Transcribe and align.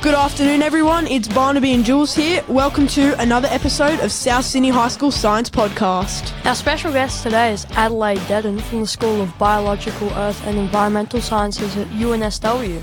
Good 0.00 0.14
afternoon, 0.14 0.62
everyone. 0.62 1.08
It's 1.08 1.26
Barnaby 1.26 1.72
and 1.72 1.84
Jules 1.84 2.14
here. 2.14 2.44
Welcome 2.46 2.86
to 2.88 3.20
another 3.20 3.48
episode 3.50 3.98
of 3.98 4.12
South 4.12 4.44
Sydney 4.44 4.68
High 4.68 4.86
School 4.86 5.10
Science 5.10 5.50
Podcast. 5.50 6.32
Our 6.46 6.54
special 6.54 6.92
guest 6.92 7.24
today 7.24 7.52
is 7.52 7.66
Adelaide 7.72 8.20
Dedden 8.28 8.60
from 8.60 8.82
the 8.82 8.86
School 8.86 9.20
of 9.20 9.36
Biological, 9.38 10.08
Earth 10.12 10.40
and 10.46 10.56
Environmental 10.56 11.20
Sciences 11.20 11.76
at 11.76 11.88
UNSW. 11.88 12.80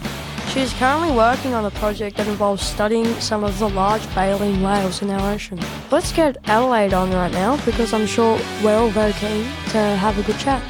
She 0.49 0.59
is 0.59 0.73
currently 0.73 1.15
working 1.15 1.53
on 1.53 1.63
a 1.63 1.71
project 1.71 2.17
that 2.17 2.27
involves 2.27 2.61
studying 2.61 3.05
some 3.21 3.45
of 3.45 3.57
the 3.59 3.69
large 3.69 4.05
baleen 4.13 4.61
whales 4.61 5.01
in 5.01 5.09
our 5.09 5.33
ocean. 5.33 5.57
Let's 5.91 6.11
get 6.11 6.35
Adelaide 6.49 6.93
on 6.93 7.11
right 7.11 7.31
now 7.31 7.55
because 7.63 7.93
I'm 7.93 8.07
sure 8.07 8.37
we're 8.61 8.77
all 8.77 8.89
very 8.89 9.13
keen 9.13 9.45
to 9.69 9.77
have 9.77 10.19
a 10.19 10.23
good 10.23 10.37
chat. 10.37 10.61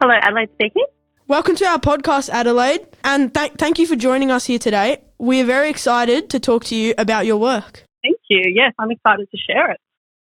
Hello, 0.00 0.14
Adelaide 0.20 0.50
speaking. 0.54 0.86
Welcome 1.32 1.56
to 1.56 1.64
our 1.64 1.78
podcast, 1.78 2.28
Adelaide, 2.28 2.86
and 3.04 3.32
th- 3.32 3.52
thank 3.52 3.78
you 3.78 3.86
for 3.86 3.96
joining 3.96 4.30
us 4.30 4.44
here 4.44 4.58
today. 4.58 5.00
We 5.16 5.40
are 5.40 5.46
very 5.46 5.70
excited 5.70 6.28
to 6.28 6.38
talk 6.38 6.64
to 6.64 6.76
you 6.76 6.92
about 6.98 7.24
your 7.24 7.38
work. 7.38 7.86
Thank 8.02 8.18
you. 8.28 8.52
Yes, 8.54 8.74
I'm 8.78 8.90
excited 8.90 9.30
to 9.30 9.38
share 9.38 9.70
it. 9.70 9.80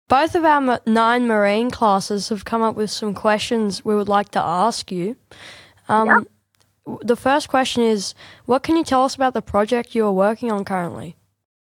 Both 0.09 0.35
of 0.35 0.45
our 0.45 0.81
nine 0.85 1.27
marine 1.27 1.71
classes 1.71 2.29
have 2.29 2.45
come 2.45 2.61
up 2.61 2.77
with 2.77 2.91
some 2.91 3.15
questions 3.15 3.83
we 3.87 3.97
would 3.97 4.11
like 4.11 4.29
to 4.33 4.39
ask 4.39 4.93
you. 4.93 5.17
Um, 5.89 6.09
Yeah. 6.87 6.97
The 7.01 7.17
first 7.17 7.49
question 7.49 7.85
is 7.85 8.15
What 8.45 8.63
can 8.63 8.77
you 8.77 8.85
tell 8.85 9.03
us 9.05 9.15
about 9.15 9.33
the 9.33 9.41
project 9.41 9.95
you 9.95 10.05
are 10.05 10.13
working 10.13 10.53
on 10.53 10.67
currently? 10.67 11.17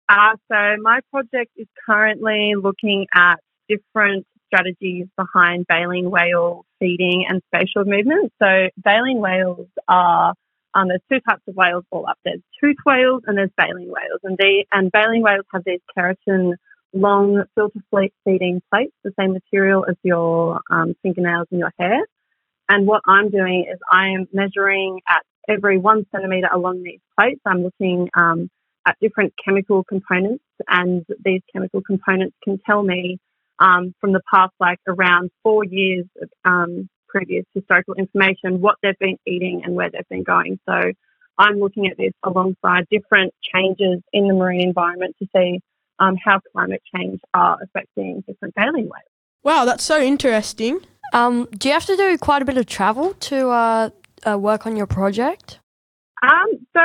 Uh, 0.07 0.37
so 0.49 0.77
my 0.81 1.01
project 1.11 1.51
is 1.57 1.67
currently 1.85 2.53
looking 2.55 3.07
at 3.13 3.41
different 3.67 4.25
strategies 4.53 5.07
behind 5.17 5.65
baleen 5.67 6.11
whale 6.11 6.65
feeding 6.79 7.25
and 7.27 7.41
spatial 7.47 7.85
movement. 7.85 8.31
So 8.41 8.69
baleen 8.77 9.19
whales 9.19 9.67
are 9.87 10.33
um, 10.75 10.87
there's 10.87 11.01
two 11.11 11.19
types 11.19 11.43
of 11.47 11.55
whales 11.55 11.83
all 11.91 12.07
up. 12.07 12.17
There's 12.25 12.41
tooth 12.59 12.77
whales 12.85 13.21
and 13.27 13.37
there's 13.37 13.51
baleen 13.57 13.87
whales, 13.87 14.19
and 14.23 14.37
they 14.37 14.65
and 14.71 14.91
baleen 14.91 15.21
whales 15.21 15.45
have 15.53 15.63
these 15.65 15.81
keratin 15.95 16.53
long 16.93 17.43
filter 17.55 17.79
fleet 17.89 18.13
feeding 18.23 18.61
plates, 18.71 18.93
the 19.03 19.11
same 19.19 19.33
material 19.33 19.85
as 19.87 19.95
your 20.03 20.61
um, 20.69 20.95
fingernails 21.01 21.47
and 21.51 21.59
your 21.59 21.73
hair. 21.79 21.99
And 22.69 22.87
what 22.87 23.01
I'm 23.07 23.29
doing 23.29 23.65
is 23.71 23.79
I 23.91 24.09
am 24.09 24.27
measuring 24.31 25.01
at 25.07 25.23
every 25.47 25.77
one 25.77 26.05
centimeter 26.11 26.47
along 26.51 26.83
these 26.83 27.01
plates. 27.19 27.41
I'm 27.45 27.63
looking 27.63 28.09
um, 28.15 28.49
at 28.87 28.97
different 29.01 29.33
chemical 29.43 29.83
components, 29.83 30.43
and 30.67 31.05
these 31.23 31.41
chemical 31.51 31.81
components 31.81 32.35
can 32.43 32.59
tell 32.65 32.83
me 32.83 33.19
um, 33.59 33.93
from 33.99 34.13
the 34.13 34.21
past, 34.31 34.53
like 34.59 34.79
around 34.87 35.31
four 35.43 35.63
years 35.63 36.05
of 36.21 36.29
um, 36.45 36.89
previous 37.07 37.45
historical 37.53 37.93
information, 37.95 38.61
what 38.61 38.75
they've 38.81 38.97
been 38.99 39.17
eating 39.25 39.61
and 39.63 39.75
where 39.75 39.89
they've 39.89 40.07
been 40.09 40.23
going. 40.23 40.59
So 40.67 40.91
I'm 41.37 41.59
looking 41.59 41.87
at 41.87 41.97
this 41.97 42.13
alongside 42.23 42.87
different 42.89 43.33
changes 43.53 44.01
in 44.11 44.27
the 44.27 44.33
marine 44.33 44.61
environment 44.61 45.15
to 45.19 45.27
see 45.35 45.61
um, 45.99 46.15
how 46.23 46.39
climate 46.51 46.81
change 46.95 47.19
are 47.33 47.57
affecting 47.63 48.23
different 48.27 48.55
baleen 48.55 48.85
whales. 48.85 49.13
Wow, 49.43 49.65
that's 49.65 49.83
so 49.83 50.01
interesting. 50.01 50.79
Um, 51.13 51.47
do 51.57 51.67
you 51.67 51.73
have 51.73 51.85
to 51.85 51.95
do 51.95 52.17
quite 52.17 52.41
a 52.41 52.45
bit 52.45 52.57
of 52.57 52.65
travel 52.65 53.13
to 53.13 53.49
uh, 53.49 53.89
uh, 54.27 54.37
work 54.37 54.65
on 54.65 54.75
your 54.75 54.87
project? 54.87 55.59
Um, 56.23 56.47
so 56.75 56.81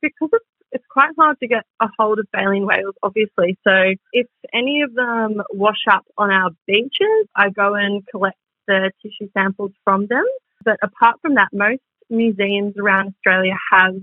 because 0.00 0.30
it's, 0.32 0.44
it's 0.72 0.84
quite 0.90 1.10
hard 1.18 1.38
to 1.40 1.48
get 1.48 1.64
a 1.80 1.88
hold 1.98 2.18
of 2.18 2.26
baleen 2.32 2.66
whales, 2.66 2.94
obviously. 3.02 3.58
So 3.66 3.94
if 4.12 4.26
any 4.52 4.82
of 4.82 4.94
them 4.94 5.42
wash 5.52 5.84
up 5.90 6.04
on 6.16 6.30
our 6.30 6.50
beaches, 6.66 7.28
I 7.34 7.50
go 7.50 7.74
and 7.74 8.06
collect 8.08 8.38
the 8.66 8.90
tissue 9.02 9.30
samples 9.36 9.72
from 9.84 10.06
them. 10.06 10.24
But 10.64 10.78
apart 10.82 11.16
from 11.22 11.34
that, 11.34 11.48
most 11.52 11.82
museums 12.08 12.74
around 12.78 13.14
Australia 13.14 13.54
have 13.72 13.94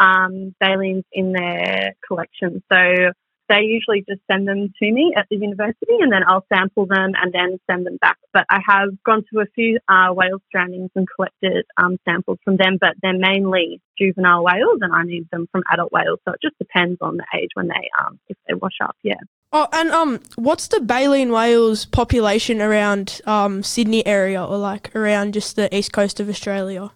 um, 0.00 0.54
baleens 0.62 1.04
in 1.12 1.32
their 1.32 1.94
collection. 2.06 2.62
So 2.70 3.12
they 3.52 3.66
usually 3.66 4.02
just 4.08 4.22
send 4.30 4.48
them 4.48 4.72
to 4.82 4.92
me 4.92 5.12
at 5.16 5.26
the 5.30 5.36
university 5.36 5.96
and 6.00 6.10
then 6.10 6.22
I'll 6.26 6.46
sample 6.52 6.86
them 6.86 7.12
and 7.20 7.32
then 7.32 7.58
send 7.70 7.84
them 7.84 7.98
back. 8.00 8.16
But 8.32 8.46
I 8.48 8.60
have 8.66 8.90
gone 9.04 9.24
to 9.32 9.40
a 9.40 9.46
few 9.54 9.78
uh, 9.88 10.08
whale 10.14 10.40
strandings 10.48 10.88
and 10.94 11.06
collected 11.14 11.66
um, 11.76 11.98
samples 12.08 12.38
from 12.44 12.56
them, 12.56 12.78
but 12.80 12.94
they're 13.02 13.12
mainly 13.12 13.82
juvenile 13.98 14.42
whales 14.42 14.78
and 14.80 14.94
I 14.94 15.02
need 15.02 15.28
them 15.30 15.48
from 15.52 15.62
adult 15.70 15.92
whales. 15.92 16.18
So 16.26 16.32
it 16.32 16.40
just 16.42 16.56
depends 16.58 16.96
on 17.02 17.18
the 17.18 17.26
age 17.36 17.50
when 17.52 17.68
they, 17.68 17.90
um, 18.00 18.18
if 18.28 18.38
they 18.48 18.54
wash 18.54 18.78
up, 18.82 18.96
yeah. 19.02 19.20
Oh, 19.52 19.68
and 19.70 19.90
um, 19.90 20.20
what's 20.36 20.68
the 20.68 20.80
baleen 20.80 21.30
whales 21.30 21.84
population 21.84 22.62
around 22.62 23.20
um 23.26 23.62
Sydney 23.62 24.06
area 24.06 24.42
or 24.42 24.56
like 24.56 24.96
around 24.96 25.34
just 25.34 25.56
the 25.56 25.74
east 25.76 25.92
coast 25.92 26.20
of 26.20 26.30
Australia? 26.30 26.90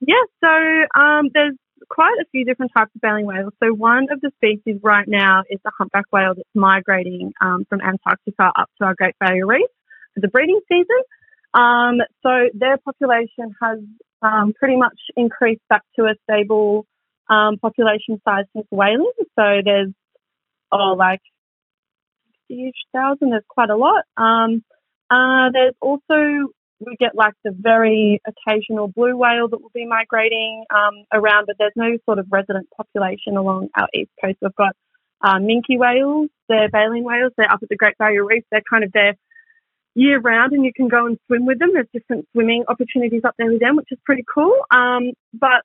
Yeah, 0.00 0.22
so 0.44 1.00
um, 1.00 1.30
there's 1.34 1.56
quite 1.88 2.16
a 2.20 2.24
few 2.32 2.44
different 2.44 2.72
types 2.76 2.90
of 2.94 3.00
baleen 3.00 3.26
whales. 3.26 3.52
So 3.62 3.72
one 3.72 4.06
of 4.10 4.20
the 4.20 4.30
species 4.36 4.80
right 4.82 5.06
now 5.06 5.42
is 5.50 5.58
the 5.64 5.72
humpback 5.78 6.04
whale 6.12 6.34
that's 6.34 6.48
migrating 6.54 7.32
um, 7.40 7.64
from 7.68 7.80
Antarctica 7.80 8.52
up 8.56 8.70
to 8.78 8.86
our 8.86 8.94
Great 8.94 9.14
Barrier 9.18 9.46
Reef 9.46 9.68
for 10.14 10.20
the 10.20 10.28
breeding 10.28 10.60
season. 10.68 11.02
Um, 11.54 11.98
so 12.22 12.48
their 12.54 12.76
population 12.78 13.54
has 13.62 13.78
um, 14.22 14.52
pretty 14.58 14.76
much 14.76 14.98
increased 15.16 15.62
back 15.68 15.82
to 15.96 16.04
a 16.04 16.14
stable 16.24 16.86
um, 17.28 17.58
population 17.58 18.20
size 18.24 18.44
since 18.52 18.66
whaling. 18.70 19.12
So 19.38 19.60
there's 19.64 19.92
oh 20.72 20.94
like 20.98 21.20
sixty 22.48 22.72
thousand. 22.94 23.30
There's 23.30 23.44
quite 23.48 23.70
a 23.70 23.76
lot. 23.76 24.04
Um, 24.16 24.62
uh, 25.10 25.50
there's 25.52 25.74
also 25.80 26.50
we 26.80 26.96
get 26.96 27.14
like 27.14 27.34
the 27.44 27.54
very 27.56 28.20
occasional 28.26 28.88
blue 28.88 29.16
whale 29.16 29.48
that 29.48 29.60
will 29.60 29.70
be 29.74 29.86
migrating 29.86 30.64
um, 30.74 31.04
around, 31.12 31.46
but 31.46 31.56
there's 31.58 31.72
no 31.76 31.96
sort 32.04 32.18
of 32.18 32.26
resident 32.30 32.68
population 32.76 33.36
along 33.36 33.68
our 33.76 33.88
east 33.94 34.10
coast. 34.22 34.36
We've 34.42 34.54
got 34.54 34.76
uh, 35.22 35.38
minke 35.38 35.78
whales, 35.78 36.28
they're 36.48 36.68
baleen 36.68 37.04
whales, 37.04 37.32
they're 37.36 37.50
up 37.50 37.62
at 37.62 37.68
the 37.68 37.76
Great 37.76 37.96
Barrier 37.98 38.24
Reef. 38.24 38.44
They're 38.50 38.62
kind 38.68 38.84
of 38.84 38.92
there 38.92 39.14
year 39.94 40.20
round 40.20 40.52
and 40.52 40.64
you 40.64 40.72
can 40.76 40.88
go 40.88 41.06
and 41.06 41.18
swim 41.26 41.46
with 41.46 41.58
them. 41.58 41.70
There's 41.72 41.88
different 41.92 42.28
swimming 42.32 42.64
opportunities 42.68 43.22
up 43.24 43.34
there 43.38 43.50
with 43.50 43.60
them, 43.60 43.76
which 43.76 43.88
is 43.90 43.98
pretty 44.04 44.24
cool. 44.32 44.54
Um, 44.70 45.12
but 45.32 45.62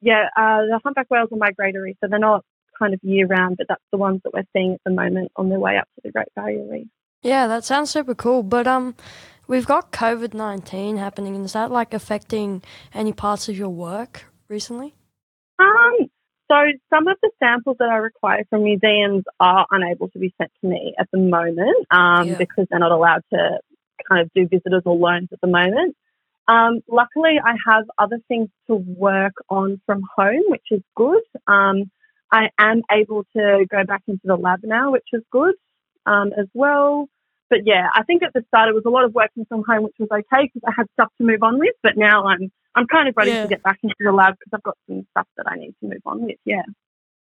yeah, 0.00 0.26
uh, 0.36 0.62
the 0.70 0.80
humpback 0.82 1.06
whales 1.10 1.30
are 1.32 1.36
migratory, 1.36 1.96
so 2.00 2.08
they're 2.08 2.18
not 2.18 2.44
kind 2.78 2.94
of 2.94 3.00
year 3.02 3.26
round, 3.26 3.56
but 3.56 3.66
that's 3.68 3.82
the 3.90 3.98
ones 3.98 4.20
that 4.24 4.32
we're 4.32 4.44
seeing 4.52 4.74
at 4.74 4.80
the 4.84 4.92
moment 4.92 5.32
on 5.36 5.48
their 5.48 5.58
way 5.58 5.76
up 5.76 5.88
to 5.96 6.00
the 6.04 6.12
Great 6.12 6.28
Barrier 6.36 6.64
Reef. 6.70 6.86
Yeah, 7.22 7.46
that 7.46 7.64
sounds 7.64 7.90
super 7.90 8.14
cool. 8.14 8.42
But 8.42 8.66
um, 8.66 8.94
we've 9.46 9.66
got 9.66 9.92
COVID 9.92 10.34
nineteen 10.34 10.96
happening. 10.96 11.34
Is 11.44 11.52
that 11.52 11.70
like 11.70 11.94
affecting 11.94 12.62
any 12.92 13.12
parts 13.12 13.48
of 13.48 13.56
your 13.56 13.68
work 13.70 14.26
recently? 14.48 14.94
Um, 15.58 16.10
so 16.50 16.56
some 16.90 17.08
of 17.08 17.16
the 17.22 17.30
samples 17.42 17.76
that 17.78 17.88
I 17.88 17.96
require 17.96 18.44
from 18.50 18.64
museums 18.64 19.24
are 19.40 19.66
unable 19.70 20.08
to 20.10 20.18
be 20.18 20.34
sent 20.38 20.50
to 20.60 20.68
me 20.68 20.94
at 20.98 21.08
the 21.12 21.18
moment 21.18 21.86
um, 21.90 22.28
Yeah. 22.28 22.36
because 22.36 22.66
they're 22.70 22.78
not 22.78 22.92
allowed 22.92 23.22
to 23.32 23.60
kind 24.08 24.20
of 24.20 24.30
do 24.34 24.46
visitors 24.48 24.82
or 24.84 24.96
loans 24.96 25.28
at 25.32 25.40
the 25.40 25.46
moment. 25.46 25.96
Um, 26.46 26.80
luckily, 26.88 27.40
I 27.42 27.54
have 27.66 27.84
other 27.98 28.18
things 28.28 28.48
to 28.66 28.74
work 28.74 29.32
on 29.48 29.80
from 29.86 30.02
home, 30.16 30.42
which 30.48 30.66
is 30.70 30.82
good. 30.94 31.22
Um, 31.46 31.90
I 32.30 32.50
am 32.58 32.82
able 32.90 33.24
to 33.34 33.64
go 33.70 33.84
back 33.84 34.02
into 34.06 34.20
the 34.24 34.36
lab 34.36 34.60
now, 34.62 34.92
which 34.92 35.06
is 35.12 35.22
good 35.30 35.54
um, 36.04 36.32
as 36.38 36.46
well. 36.52 37.08
But 37.54 37.68
yeah, 37.68 37.86
I 37.94 38.02
think 38.02 38.24
at 38.24 38.32
the 38.34 38.42
start 38.48 38.68
it 38.68 38.74
was 38.74 38.82
a 38.84 38.90
lot 38.90 39.04
of 39.04 39.14
working 39.14 39.44
from 39.48 39.62
home, 39.62 39.84
which 39.84 39.94
was 40.00 40.08
okay 40.10 40.50
because 40.52 40.62
I 40.66 40.72
had 40.76 40.86
stuff 40.94 41.08
to 41.18 41.24
move 41.24 41.44
on 41.44 41.60
with. 41.60 41.74
But 41.84 41.96
now 41.96 42.24
I'm 42.24 42.50
I'm 42.74 42.88
kind 42.88 43.08
of 43.08 43.14
ready 43.16 43.30
Yeah. 43.30 43.42
to 43.44 43.48
get 43.48 43.62
back 43.62 43.78
into 43.84 43.94
the 44.00 44.10
lab 44.10 44.34
because 44.34 44.50
I've 44.58 44.62
got 44.64 44.76
some 44.88 45.06
stuff 45.12 45.28
that 45.36 45.46
I 45.48 45.54
need 45.54 45.72
to 45.80 45.86
move 45.86 46.02
on 46.04 46.24
with. 46.24 46.36
Yeah. 46.44 46.62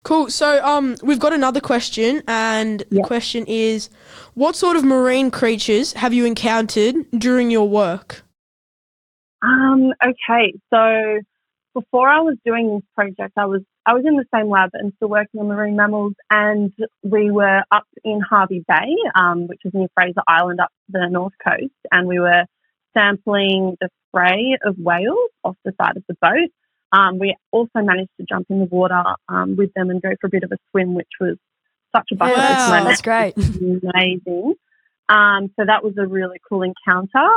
Cool. 0.04 0.30
So 0.30 0.64
um, 0.64 0.94
we've 1.02 1.18
got 1.18 1.32
another 1.32 1.60
question, 1.60 2.22
and 2.28 2.84
the 2.90 3.02
question 3.02 3.44
is, 3.48 3.90
what 4.34 4.54
sort 4.54 4.76
of 4.76 4.84
marine 4.84 5.32
creatures 5.32 5.94
have 5.94 6.14
you 6.14 6.24
encountered 6.26 6.94
during 7.18 7.50
your 7.50 7.68
work? 7.68 8.22
Um, 9.42 9.92
okay, 10.00 10.54
so 10.72 11.20
before 11.74 12.08
I 12.08 12.20
was 12.20 12.36
doing 12.44 12.74
this 12.74 12.84
project, 12.94 13.34
I 13.36 13.46
was 13.46 13.62
I 13.84 13.92
was 13.92 14.04
in 14.06 14.16
the 14.16 14.24
same 14.34 14.48
lab 14.48 14.70
and 14.72 14.92
still 14.96 15.08
working 15.08 15.40
on 15.40 15.48
marine 15.48 15.76
mammals, 15.76 16.14
and 16.30 16.72
we 17.02 17.30
were 17.30 17.62
up 17.70 17.86
in 18.02 18.20
Hervey 18.20 18.64
Bay, 18.66 18.96
um, 19.14 19.46
which 19.48 19.60
is 19.64 19.74
near 19.74 19.88
Fraser 19.94 20.22
Island, 20.26 20.60
up 20.60 20.70
the 20.88 21.08
north 21.10 21.34
coast, 21.44 21.74
and 21.92 22.08
we 22.08 22.18
were 22.18 22.44
sampling 22.96 23.76
the 23.80 23.88
spray 24.08 24.56
of 24.64 24.76
whales 24.78 25.30
off 25.42 25.56
the 25.64 25.74
side 25.80 25.96
of 25.96 26.04
the 26.08 26.16
boat. 26.20 26.50
Um, 26.92 27.18
we 27.18 27.36
also 27.50 27.80
managed 27.80 28.10
to 28.20 28.26
jump 28.26 28.46
in 28.48 28.60
the 28.60 28.66
water 28.66 29.02
um, 29.28 29.56
with 29.56 29.74
them 29.74 29.90
and 29.90 30.00
go 30.00 30.10
for 30.20 30.28
a 30.28 30.30
bit 30.30 30.44
of 30.44 30.52
a 30.52 30.56
swim, 30.70 30.94
which 30.94 31.08
was 31.20 31.36
such 31.94 32.08
a 32.12 32.16
bucket 32.16 32.36
list 32.36 32.68
moment. 32.68 32.86
that's 32.86 33.02
great. 33.02 33.34
amazing. 33.36 34.54
Um, 35.08 35.50
so 35.58 35.66
that 35.66 35.82
was 35.84 35.94
a 35.98 36.06
really 36.06 36.40
cool 36.48 36.62
encounter. 36.62 37.28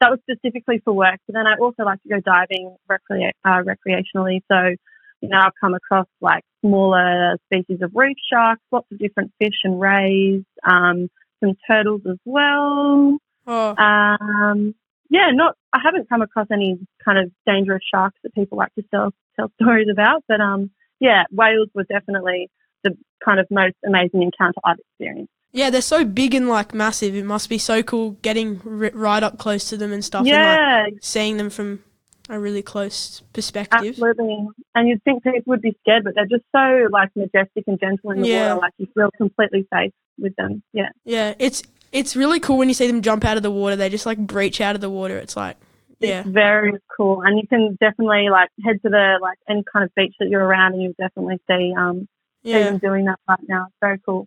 That 0.00 0.10
was 0.10 0.20
specifically 0.28 0.80
for 0.84 0.92
work. 0.92 1.18
But 1.26 1.34
then 1.34 1.46
I 1.46 1.56
also 1.60 1.84
like 1.84 2.02
to 2.02 2.08
go 2.08 2.20
diving 2.20 2.76
recrea- 2.90 3.32
uh, 3.44 3.62
recreationally. 3.62 4.40
So, 4.50 4.76
you 5.20 5.28
know, 5.28 5.38
I've 5.38 5.52
come 5.60 5.74
across 5.74 6.06
like 6.20 6.44
smaller 6.64 7.38
species 7.46 7.80
of 7.82 7.92
reef 7.94 8.16
sharks, 8.30 8.62
lots 8.70 8.86
of 8.92 8.98
different 8.98 9.32
fish 9.38 9.56
and 9.64 9.80
rays, 9.80 10.42
um, 10.64 11.08
some 11.40 11.54
turtles 11.66 12.02
as 12.08 12.18
well. 12.24 13.18
Oh, 13.46 13.74
Um, 13.76 14.74
yeah, 15.08 15.30
not 15.32 15.54
I 15.72 15.80
haven't 15.82 16.08
come 16.08 16.22
across 16.22 16.48
any 16.52 16.78
kind 17.04 17.18
of 17.18 17.30
dangerous 17.46 17.82
sharks 17.94 18.18
that 18.22 18.34
people 18.34 18.58
like 18.58 18.74
to 18.74 18.82
tell 18.90 19.12
tell 19.36 19.50
stories 19.60 19.88
about, 19.90 20.24
but 20.28 20.40
um, 20.40 20.70
yeah, 21.00 21.24
whales 21.30 21.68
were 21.74 21.84
definitely 21.84 22.50
the 22.82 22.96
kind 23.24 23.38
of 23.38 23.46
most 23.50 23.76
amazing 23.84 24.22
encounter 24.22 24.60
I've 24.64 24.78
experienced. 24.78 25.32
Yeah, 25.56 25.70
they're 25.70 25.80
so 25.80 26.04
big 26.04 26.34
and 26.34 26.48
like 26.50 26.74
massive. 26.74 27.14
It 27.14 27.24
must 27.24 27.48
be 27.48 27.56
so 27.56 27.82
cool 27.82 28.10
getting 28.20 28.60
r- 28.66 28.90
right 28.92 29.22
up 29.22 29.38
close 29.38 29.70
to 29.70 29.78
them 29.78 29.90
and 29.90 30.04
stuff. 30.04 30.26
Yeah, 30.26 30.84
and, 30.84 30.92
like, 30.92 31.02
seeing 31.02 31.38
them 31.38 31.48
from 31.48 31.82
a 32.28 32.38
really 32.38 32.60
close 32.60 33.22
perspective. 33.32 33.88
Absolutely. 33.88 34.48
And 34.74 34.86
you'd 34.88 35.02
think 35.04 35.22
people 35.22 35.40
would 35.46 35.62
be 35.62 35.74
scared, 35.80 36.04
but 36.04 36.14
they're 36.14 36.26
just 36.26 36.44
so 36.54 36.88
like 36.90 37.08
majestic 37.16 37.64
and 37.66 37.80
gentle 37.80 38.10
in 38.10 38.20
the 38.20 38.28
Yeah. 38.28 38.48
water. 38.54 38.60
Like 38.60 38.72
you 38.76 38.86
feel 38.94 39.10
completely 39.16 39.66
safe 39.72 39.92
with 40.18 40.36
them. 40.36 40.62
Yeah. 40.74 40.90
Yeah, 41.06 41.34
it's 41.38 41.62
it's 41.90 42.14
really 42.16 42.38
cool 42.40 42.58
when 42.58 42.68
you 42.68 42.74
see 42.74 42.86
them 42.86 43.00
jump 43.00 43.24
out 43.24 43.38
of 43.38 43.42
the 43.42 43.50
water. 43.50 43.76
They 43.76 43.88
just 43.88 44.04
like 44.04 44.18
breach 44.18 44.60
out 44.60 44.74
of 44.74 44.82
the 44.82 44.90
water. 44.90 45.16
It's 45.16 45.36
like 45.38 45.56
yeah, 46.00 46.20
It's 46.20 46.28
very 46.28 46.72
cool. 46.94 47.22
And 47.22 47.38
you 47.38 47.46
can 47.48 47.78
definitely 47.80 48.28
like 48.28 48.50
head 48.62 48.82
to 48.82 48.90
the 48.90 49.18
like 49.22 49.38
any 49.48 49.64
kind 49.72 49.84
of 49.86 49.94
beach 49.94 50.14
that 50.20 50.28
you're 50.28 50.44
around 50.44 50.74
and 50.74 50.82
you'll 50.82 50.94
definitely 50.98 51.38
see 51.48 51.72
um 51.78 52.06
see 52.44 52.52
them 52.52 52.76
doing 52.76 53.06
that 53.06 53.18
right 53.26 53.38
now. 53.48 53.66
It's 53.68 53.76
very 53.80 53.98
cool. 54.04 54.26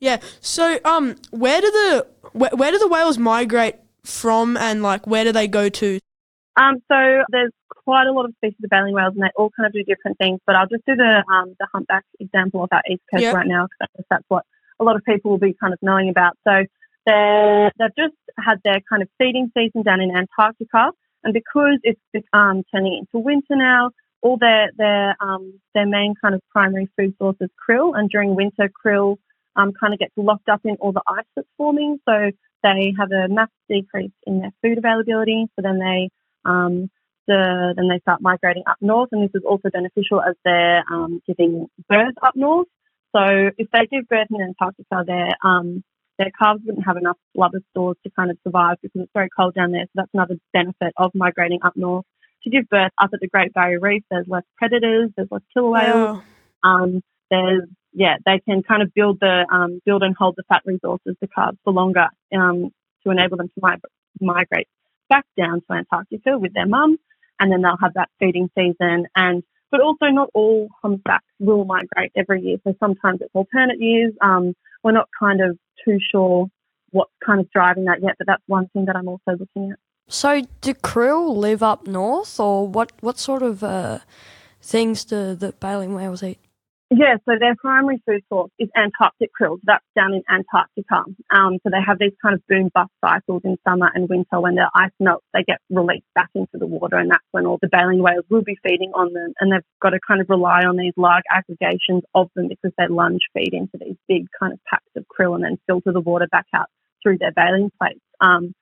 Yeah. 0.00 0.20
So 0.40 0.78
um, 0.84 1.16
where 1.30 1.60
do 1.60 1.70
the 1.70 2.06
where, 2.32 2.50
where 2.54 2.70
do 2.70 2.78
the 2.78 2.88
whales 2.88 3.18
migrate 3.18 3.76
from, 4.04 4.56
and 4.56 4.82
like 4.82 5.06
where 5.06 5.24
do 5.24 5.32
they 5.32 5.48
go 5.48 5.68
to? 5.68 5.98
Um, 6.56 6.76
so 6.90 7.24
there's 7.30 7.52
quite 7.68 8.06
a 8.06 8.12
lot 8.12 8.24
of 8.24 8.32
species 8.36 8.58
of 8.64 8.70
baleen 8.70 8.94
whales, 8.94 9.14
and 9.14 9.22
they 9.22 9.30
all 9.36 9.50
kind 9.56 9.66
of 9.66 9.72
do 9.72 9.82
different 9.84 10.18
things. 10.18 10.40
But 10.46 10.56
I'll 10.56 10.66
just 10.66 10.84
do 10.86 10.96
the 10.96 11.24
um, 11.32 11.54
the 11.58 11.66
humpback 11.72 12.04
example 12.20 12.62
of 12.64 12.68
our 12.72 12.82
east 12.90 13.02
coast 13.10 13.22
Yeah. 13.22 13.32
right 13.32 13.46
now 13.46 13.66
because 13.80 14.06
that's 14.10 14.24
what 14.28 14.44
a 14.80 14.84
lot 14.84 14.96
of 14.96 15.04
people 15.04 15.30
will 15.30 15.38
be 15.38 15.54
kind 15.60 15.72
of 15.72 15.78
knowing 15.82 16.08
about. 16.08 16.36
So 16.46 16.64
they're, 17.06 17.72
they've 17.78 17.96
just 17.96 18.14
had 18.38 18.58
their 18.64 18.80
kind 18.88 19.02
of 19.02 19.08
feeding 19.18 19.50
season 19.56 19.82
down 19.82 20.00
in 20.00 20.10
Antarctica, 20.14 20.90
and 21.24 21.32
because 21.32 21.78
it's 21.82 22.00
um, 22.32 22.62
turning 22.72 22.98
into 22.98 23.24
winter 23.24 23.56
now, 23.56 23.90
all 24.22 24.36
their 24.36 24.70
their 24.76 25.16
um, 25.20 25.60
their 25.74 25.86
main 25.86 26.14
kind 26.20 26.34
of 26.34 26.42
primary 26.50 26.88
food 26.96 27.14
source 27.18 27.36
is 27.40 27.50
krill, 27.68 27.98
and 27.98 28.10
during 28.10 28.34
winter, 28.34 28.70
krill 28.84 29.16
um, 29.56 29.72
kind 29.72 29.92
of 29.92 29.98
gets 29.98 30.12
locked 30.16 30.48
up 30.48 30.60
in 30.64 30.76
all 30.80 30.92
the 30.92 31.02
ice 31.08 31.26
that's 31.34 31.48
forming. 31.56 31.98
So 32.08 32.30
they 32.62 32.94
have 32.98 33.10
a 33.12 33.28
massive 33.28 33.52
decrease 33.68 34.12
in 34.26 34.40
their 34.40 34.52
food 34.62 34.78
availability. 34.78 35.46
So 35.56 35.62
then 35.62 35.78
they 35.78 36.10
um, 36.44 36.90
the, 37.26 37.74
then 37.76 37.88
they 37.88 38.00
start 38.00 38.20
migrating 38.22 38.64
up 38.66 38.78
north, 38.80 39.10
and 39.12 39.22
this 39.22 39.34
is 39.34 39.42
also 39.46 39.68
beneficial 39.70 40.20
as 40.20 40.34
they're 40.44 40.82
um, 40.90 41.20
giving 41.26 41.68
birth 41.88 42.14
up 42.22 42.34
north. 42.34 42.66
So 43.14 43.22
if 43.56 43.68
they 43.70 43.86
give 43.90 44.08
birth 44.08 44.28
in 44.30 44.40
Antarctica, 44.40 45.04
their 45.06 45.34
um, 45.44 45.84
their 46.18 46.30
calves 46.36 46.62
wouldn't 46.64 46.86
have 46.86 46.96
enough 46.96 47.16
blubber 47.34 47.60
stores 47.70 47.96
to 48.04 48.10
kind 48.10 48.30
of 48.30 48.38
survive 48.42 48.78
because 48.82 49.02
it's 49.02 49.12
very 49.14 49.28
cold 49.28 49.54
down 49.54 49.70
there. 49.70 49.84
So 49.84 49.90
that's 49.94 50.10
another 50.12 50.36
benefit 50.52 50.92
of 50.96 51.12
migrating 51.14 51.60
up 51.62 51.76
north. 51.76 52.04
To 52.44 52.50
give 52.50 52.68
birth 52.68 52.92
up 53.00 53.10
at 53.12 53.20
the 53.20 53.28
Great 53.28 53.52
Barrier 53.52 53.78
Reef, 53.80 54.02
there's 54.10 54.26
less 54.26 54.44
predators, 54.56 55.10
there's 55.16 55.28
less 55.30 55.42
killer 55.54 55.70
whales. 55.70 55.84
Wow. 55.84 56.22
Um, 56.64 57.02
there's 57.30 57.68
yeah, 57.92 58.16
they 58.24 58.40
can 58.40 58.62
kind 58.62 58.82
of 58.82 58.92
build 58.94 59.18
the 59.20 59.46
um, 59.50 59.80
build 59.84 60.02
and 60.02 60.14
hold 60.16 60.34
the 60.36 60.44
fat 60.48 60.62
resources, 60.64 61.16
the 61.20 61.28
calves, 61.28 61.58
for 61.64 61.72
longer 61.72 62.06
um, 62.34 62.70
to 63.04 63.10
enable 63.10 63.36
them 63.36 63.48
to 63.48 63.60
mi- 63.62 64.26
migrate 64.26 64.68
back 65.08 65.24
down 65.36 65.62
to 65.62 65.72
Antarctica 65.72 66.38
with 66.38 66.52
their 66.52 66.66
mum, 66.66 66.98
and 67.40 67.50
then 67.50 67.62
they'll 67.62 67.78
have 67.80 67.94
that 67.94 68.10
feeding 68.18 68.50
season. 68.56 69.06
And 69.16 69.42
but 69.70 69.80
also 69.80 70.06
not 70.06 70.30
all 70.34 70.68
humpbacks 70.82 71.24
will 71.38 71.64
migrate 71.64 72.12
every 72.16 72.42
year. 72.42 72.56
So 72.64 72.74
sometimes 72.80 73.20
it's 73.20 73.34
alternate 73.34 73.80
years. 73.80 74.12
Um, 74.22 74.54
we're 74.82 74.92
not 74.92 75.08
kind 75.18 75.40
of 75.40 75.58
too 75.84 75.98
sure 76.10 76.48
what's 76.90 77.12
kind 77.24 77.40
of 77.40 77.50
driving 77.50 77.84
that 77.84 78.02
yet, 78.02 78.14
but 78.18 78.26
that's 78.26 78.42
one 78.46 78.68
thing 78.68 78.86
that 78.86 78.96
I'm 78.96 79.08
also 79.08 79.32
looking 79.38 79.72
at. 79.72 79.78
So, 80.10 80.42
do 80.62 80.72
krill 80.72 81.36
live 81.36 81.62
up 81.62 81.86
north, 81.86 82.40
or 82.40 82.66
what? 82.66 82.92
What 83.00 83.18
sort 83.18 83.42
of 83.42 83.62
uh, 83.62 83.98
things 84.62 85.04
do 85.04 85.34
the 85.34 85.52
baleen 85.60 85.94
whales 85.94 86.22
eat? 86.22 86.38
Yeah, 86.90 87.16
so 87.28 87.34
their 87.38 87.54
primary 87.56 88.02
food 88.06 88.22
source 88.30 88.50
is 88.58 88.70
Antarctic 88.74 89.30
krill. 89.38 89.58
That's 89.64 89.84
down 89.94 90.14
in 90.14 90.22
Antarctica. 90.26 91.04
Um, 91.30 91.58
so 91.62 91.68
they 91.68 91.82
have 91.86 91.98
these 91.98 92.14
kind 92.22 92.34
of 92.34 92.40
boom 92.48 92.70
bust 92.72 92.90
cycles 93.04 93.42
in 93.44 93.58
summer 93.68 93.90
and 93.94 94.08
winter. 94.08 94.40
When 94.40 94.54
the 94.54 94.70
ice 94.74 94.92
melts, 94.98 95.26
they 95.34 95.42
get 95.42 95.58
released 95.68 96.06
back 96.14 96.30
into 96.34 96.56
the 96.56 96.66
water, 96.66 96.96
and 96.96 97.10
that's 97.10 97.24
when 97.30 97.44
all 97.44 97.58
the 97.60 97.68
baleen 97.68 98.02
whales 98.02 98.24
will 98.30 98.42
be 98.42 98.56
feeding 98.62 98.92
on 98.94 99.12
them. 99.12 99.34
And 99.38 99.52
they've 99.52 99.60
got 99.82 99.90
to 99.90 100.00
kind 100.06 100.22
of 100.22 100.30
rely 100.30 100.62
on 100.64 100.78
these 100.78 100.94
large 100.96 101.24
aggregations 101.30 102.04
of 102.14 102.30
them 102.34 102.48
because 102.48 102.72
they 102.78 102.88
lunge 102.88 103.20
feed 103.34 103.52
into 103.52 103.76
these 103.78 103.96
big 104.08 104.26
kind 104.40 104.54
of 104.54 104.60
packs 104.64 104.92
of 104.96 105.04
krill 105.12 105.34
and 105.34 105.44
then 105.44 105.58
filter 105.66 105.92
the 105.92 106.00
water 106.00 106.26
back 106.32 106.46
out 106.54 106.68
through 107.02 107.18
their 107.18 107.32
baleen 107.32 107.70
plates. 107.78 108.00
Um, 108.22 108.54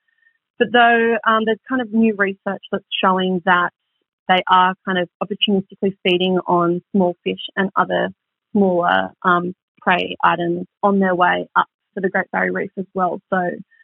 but 0.59 0.69
though 0.73 1.17
um, 1.25 1.45
there's 1.45 1.61
kind 1.69 1.81
of 1.81 1.93
new 1.93 2.17
research 2.17 2.63
that's 2.73 2.85
showing 3.01 3.41
that 3.45 3.71
they 4.29 4.43
are 4.49 4.75
kind 4.85 4.99
of 4.99 5.09
opportunistically 5.23 5.97
feeding 6.03 6.39
on 6.47 6.83
small 6.93 7.17
fish 7.25 7.47
and 7.57 7.71
other 7.77 8.11
smaller 8.53 9.11
um, 9.23 9.55
prey 9.81 10.17
items 10.23 10.67
on 10.83 10.99
their 10.99 11.15
way 11.15 11.49
up 11.57 11.67
to 11.95 12.01
the 12.01 12.09
Great 12.09 12.31
Barrier 12.31 12.53
Reef 12.53 12.71
as 12.77 12.87
well. 12.95 13.21
So 13.33 13.39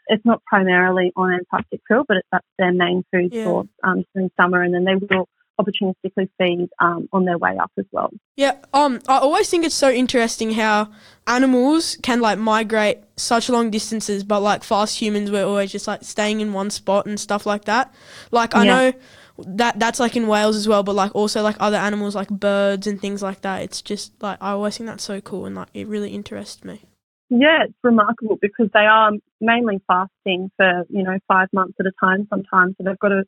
it's 0.08 0.24
not 0.24 0.42
primarily 0.44 1.12
on 1.16 1.32
Antarctic 1.32 1.80
krill, 1.90 2.04
but 2.06 2.18
it's, 2.18 2.28
that's 2.32 2.46
their 2.58 2.72
main 2.72 3.04
food 3.12 3.32
Yeah. 3.32 3.44
source 3.44 3.68
um, 3.82 4.04
during 4.14 4.30
summer, 4.40 4.62
and 4.62 4.74
then 4.74 4.84
they 4.84 4.94
will 4.96 5.28
opportunistically 5.60 6.28
feed 6.38 6.68
um, 6.80 7.08
on 7.12 7.24
their 7.24 7.38
way 7.38 7.56
up 7.56 7.70
as 7.78 7.84
well. 7.92 8.10
Yeah, 8.36 8.56
um, 8.72 9.00
I 9.08 9.18
always 9.18 9.48
think 9.50 9.64
it's 9.64 9.74
so 9.74 9.90
interesting 9.90 10.52
how 10.52 10.90
animals 11.26 11.98
can 12.02 12.20
like 12.20 12.38
migrate 12.38 12.98
such 13.16 13.48
long 13.48 13.70
distances, 13.70 14.24
but 14.24 14.40
like 14.40 14.64
fast 14.64 14.98
humans, 14.98 15.30
we're 15.30 15.44
always 15.44 15.70
just 15.70 15.86
like 15.86 16.02
staying 16.02 16.40
in 16.40 16.52
one 16.52 16.70
spot 16.70 17.06
and 17.06 17.20
stuff 17.20 17.46
like 17.46 17.66
that. 17.66 17.94
Like 18.30 18.54
I 18.54 18.64
Yeah. 18.64 18.70
know 18.74 18.92
that 19.38 19.78
that's 19.78 20.00
like 20.00 20.16
in 20.16 20.26
whales 20.26 20.56
as 20.56 20.68
well, 20.68 20.82
but 20.82 20.94
like 20.94 21.14
also 21.14 21.42
like 21.42 21.56
other 21.60 21.76
animals 21.76 22.14
like 22.14 22.28
birds 22.28 22.86
and 22.86 23.00
things 23.00 23.22
like 23.22 23.42
that. 23.42 23.62
It's 23.62 23.82
just 23.82 24.12
like 24.22 24.38
I 24.40 24.50
always 24.50 24.76
think 24.76 24.88
that's 24.88 25.04
so 25.04 25.20
cool 25.20 25.46
and 25.46 25.56
like 25.56 25.68
it 25.74 25.86
really 25.86 26.10
interests 26.10 26.64
me. 26.64 26.82
Yeah, 27.30 27.64
it's 27.64 27.74
remarkable 27.82 28.38
because 28.40 28.68
they 28.74 28.80
are 28.80 29.12
mainly 29.40 29.80
fasting 29.86 30.50
for, 30.58 30.84
you 30.90 31.02
know, 31.02 31.18
five 31.28 31.48
months 31.52 31.74
at 31.80 31.86
a 31.86 31.92
time 31.98 32.26
sometimes. 32.28 32.74
So 32.76 32.84
they've 32.84 32.98
got 32.98 33.08
to 33.08 33.24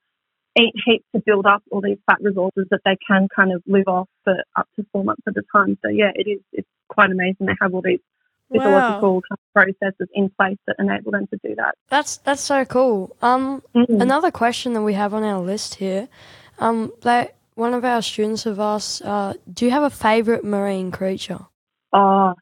eat 0.59 0.75
heaps 0.85 1.07
to 1.15 1.23
build 1.25 1.47
up 1.47 1.63
all 1.71 1.81
these 1.81 1.97
fat 2.07 2.19
resources 2.21 2.67
that 2.71 2.81
they 2.85 2.97
can 3.07 3.29
kind 3.35 3.53
of 3.53 3.63
live 3.67 3.89
off 3.89 4.09
for 4.25 4.37
up 4.57 4.69
to 4.77 4.85
four 4.93 5.05
months 5.05 5.23
at 5.27 5.37
a 5.37 5.43
time. 5.57 5.79
So 5.83 5.89
yeah, 5.89 6.11
it 6.15 6.29
is 6.29 6.41
it's 6.53 6.69
quite 6.89 7.11
amazing. 7.11 7.47
They 7.47 7.57
have 7.61 7.75
all 7.75 7.83
these 7.83 8.01
physiological 8.53 9.23
of 9.31 9.39
processes 9.55 10.09
in 10.13 10.31
place 10.31 10.57
that 10.67 10.77
enable 10.79 11.13
them 11.13 11.27
to 11.29 11.39
do 11.45 11.55
that. 11.57 11.75
That's 11.89 12.19
that's 12.19 12.43
so 12.43 12.65
cool. 12.65 13.17
Um, 13.23 13.63
Mm. 13.75 14.01
another 14.01 14.31
question 14.31 14.73
that 14.75 14.83
we 14.83 14.95
have 14.95 15.13
on 15.15 15.23
our 15.25 15.41
list 15.41 15.75
here, 15.77 16.09
um, 16.59 16.93
that 17.03 17.35
one 17.55 17.75
of 17.75 17.85
our 17.85 18.03
students 18.03 18.45
have 18.45 18.59
asked, 18.59 19.03
uh, 19.03 19.35
do 19.53 19.65
you 19.65 19.71
have 19.71 19.83
a 19.83 19.91
favorite 19.91 20.45
marine 20.45 20.91
creature? 20.91 21.41
Oh, 21.93 22.35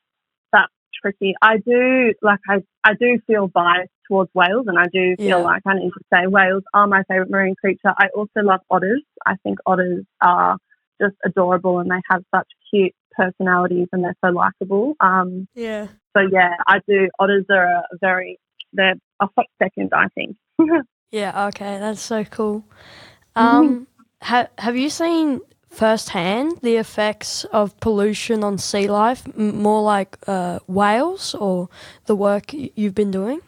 that's 0.52 0.72
tricky. 1.02 1.34
I 1.42 1.58
do 1.58 2.14
like 2.22 2.40
I 2.48 2.62
I 2.84 2.94
do 2.94 3.18
feel 3.26 3.48
biased 3.48 3.90
towards 4.08 4.30
whales, 4.34 4.66
and 4.68 4.78
I 4.78 4.86
do 4.92 5.16
feel 5.16 5.26
Yeah. 5.28 5.36
like 5.38 5.62
I 5.66 5.74
need 5.74 5.90
to 5.90 6.00
say 6.12 6.26
whales 6.26 6.62
are 6.74 6.86
my 6.86 7.02
favorite 7.08 7.30
marine 7.30 7.54
creature. 7.56 7.92
I 7.98 8.08
also 8.14 8.40
love 8.42 8.60
otters. 8.70 9.02
I 9.26 9.36
think 9.42 9.58
otters 9.66 10.04
are 10.20 10.58
just 11.02 11.16
adorable, 11.24 11.78
and 11.80 11.90
they 11.90 12.00
have 12.10 12.22
such 12.34 12.48
cute 12.70 12.94
personalities, 13.12 13.88
and 13.92 14.04
they're 14.04 14.16
so 14.24 14.30
likable. 14.30 14.94
Um, 15.00 15.48
Yeah. 15.54 15.88
so 16.16 16.22
yeah, 16.30 16.54
I 16.66 16.80
do. 16.86 17.08
Otters 17.18 17.46
are 17.50 17.64
a 17.66 17.82
very 18.00 18.38
they're 18.72 18.94
a 19.20 19.26
hot 19.36 19.46
second, 19.62 19.90
I 19.94 20.06
think. 20.14 20.36
Yeah, 21.12 21.48
okay, 21.48 21.78
that's 21.78 22.00
so 22.00 22.24
cool. 22.24 22.64
Mm-hmm. 23.36 23.42
Um, 23.42 23.86
ha- 24.22 24.48
have 24.56 24.76
you 24.76 24.88
seen 24.88 25.42
firsthand 25.68 26.58
the 26.62 26.76
effects 26.76 27.44
of 27.52 27.78
pollution 27.80 28.42
on 28.42 28.56
sea 28.56 28.88
life, 28.88 29.22
m- 29.36 29.62
more 29.62 29.82
like 29.82 30.16
uh, 30.26 30.58
whales, 30.66 31.34
or 31.34 31.68
the 32.06 32.16
work 32.16 32.54
y- 32.54 32.70
you've 32.74 32.94
been 32.94 33.10
doing? 33.10 33.40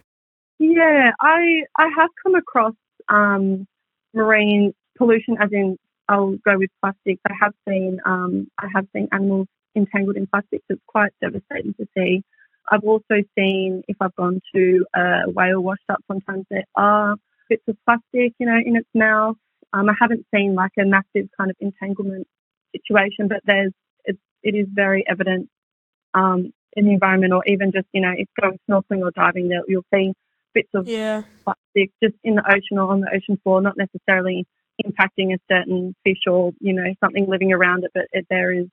Yeah, 0.59 1.13
I 1.21 1.63
I 1.79 1.89
have 1.99 2.11
come 2.23 2.35
across 2.35 2.75
um, 3.09 3.67
marine 4.13 4.75
pollution, 4.99 5.37
as 5.41 5.51
in 5.53 5.79
I'll 6.09 6.37
go 6.45 6.59
with 6.59 6.71
plastics. 6.81 7.21
I 7.29 7.35
have 7.41 7.53
seen 7.69 7.99
um, 8.05 8.49
I 8.59 8.69
have 8.75 8.87
seen 8.95 9.09
animals 9.13 9.49
entangled 9.75 10.17
in 10.17 10.27
plastics. 10.27 10.65
It's 10.69 10.83
quite 10.87 11.13
devastating 11.21 11.75
to 11.75 11.87
see. 11.97 12.23
I've 12.71 12.85
also 12.85 13.23
seen 13.39 13.83
if 13.89 13.97
I've 14.01 14.15
gone 14.17 14.41
to 14.55 14.87
a 14.95 15.31
whale 15.31 15.61
washed 15.61 15.89
up, 15.89 16.01
sometimes 16.11 16.47
there 16.51 16.65
are 16.77 17.17
bits 17.49 17.63
of 17.69 17.77
plastic, 17.85 18.33
you 18.39 18.47
know, 18.47 18.59
in 18.65 18.77
its 18.77 18.89
mouth. 18.95 19.37
Um, 19.73 19.89
I 19.89 19.95
haven't 20.01 20.25
seen 20.35 20.55
like 20.55 20.73
a 20.79 20.85
massive 20.85 21.29
kind 21.37 21.51
of 21.51 21.57
entanglement 21.61 22.27
situation, 22.73 23.29
but 23.29 23.41
there's 23.45 23.73
it, 24.05 24.19
it 24.43 24.55
is 24.55 24.67
very 24.73 25.05
evident 25.09 25.49
um, 26.15 26.53
in 26.75 26.87
the 26.87 26.93
environment, 26.93 27.33
or 27.33 27.43
even 27.47 27.73
just 27.73 27.87
you 27.93 28.01
know, 28.01 28.13
if 28.17 28.29
going 28.41 28.59
snorkeling 28.71 29.03
or 29.03 29.11
diving, 29.11 29.49
there 29.49 29.63
you'll 29.67 29.85
see 29.93 30.13
bits 30.55 30.71
of 30.75 30.87
Yeah. 30.87 31.23
plastic 31.45 31.91
just 32.03 32.15
in 32.23 32.37
the 32.37 32.45
ocean 32.49 32.79
or 32.79 32.93
on 32.93 33.01
the 33.01 33.11
ocean 33.15 33.39
floor, 33.43 33.61
not 33.61 33.77
necessarily 33.77 34.47
impacting 34.85 35.35
a 35.35 35.39
certain 35.51 35.95
fish 36.05 36.19
or 36.27 36.53
you 36.61 36.73
know 36.73 36.93
something 37.03 37.27
living 37.29 37.53
around 37.53 37.85
it, 37.85 37.91
but 37.95 38.05
it, 38.13 38.27
there 38.31 38.53
is 38.53 38.67